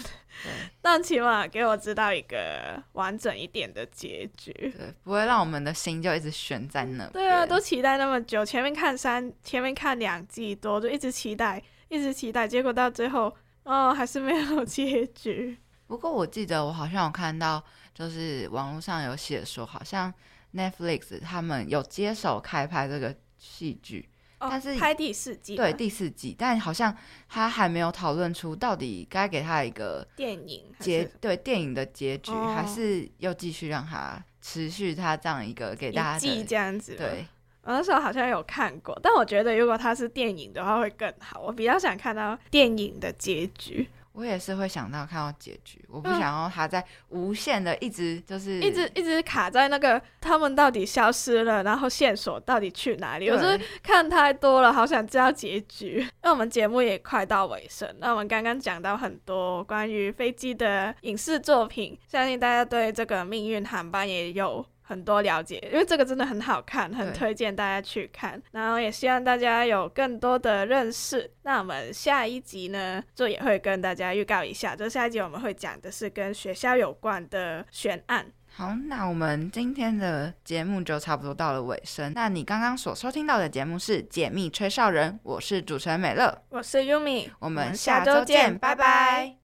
[0.83, 4.53] 但起码给我知道一个完整一点的结局。
[4.53, 7.07] 对，不会让我们的心就一直悬在那。
[7.11, 15.57] 对啊，都期待那么久，前面看三，前面看两季多，就一直期待，一直期待，结果到最后，哦，还是没有结局。
[15.87, 17.63] 不过我记得我好像有看到，
[17.95, 20.13] 就是网络上有写说，好像
[20.55, 24.09] Netflix 他们有接手开拍这个戏剧，
[24.41, 26.97] 哦但是拍第四季对第四季，但好像
[27.29, 36.97] 他还没有讨论出到底该给他一个电影还结是对电影的结局，哦还是又继续让他持续他这样一个给大家这样子。
[36.97, 37.27] 对。
[37.67, 41.41] 我那时候好像有看过，但我觉得如果它是电影的话会更好。
[41.41, 53.29] 我比较想看到电影的结局，我也是会想到看到结局，我不嗯想要他在无限的一直就是一直一直卡在那个他们到底消失了，然后线索到底去哪里？
[53.29, 56.07] 我是看太多了，好想知道结局。
[56.23, 64.65] 那我们节目也快到尾声，那我们刚刚讲到很多关于飞机的影视作品，相信大家对这个命运航班也有。
[64.87, 68.41] 很多了解，因为这个真的很好看，很推荐大家去看。
[68.53, 71.31] 然后也希望大家有更多的认识。
[71.43, 78.27] 那我们下一集呢，就也会跟大家预告一下，就下一集我们会讲的是跟学校有关的悬案。
[78.57, 82.13] 好，那我们今天的节目就差不多到了尾声。
[82.15, 89.33] 那你刚刚所收听到的节目是《解密吹哨人》，我是主持人美乐，我是 Yumi，我们下下周周见拜拜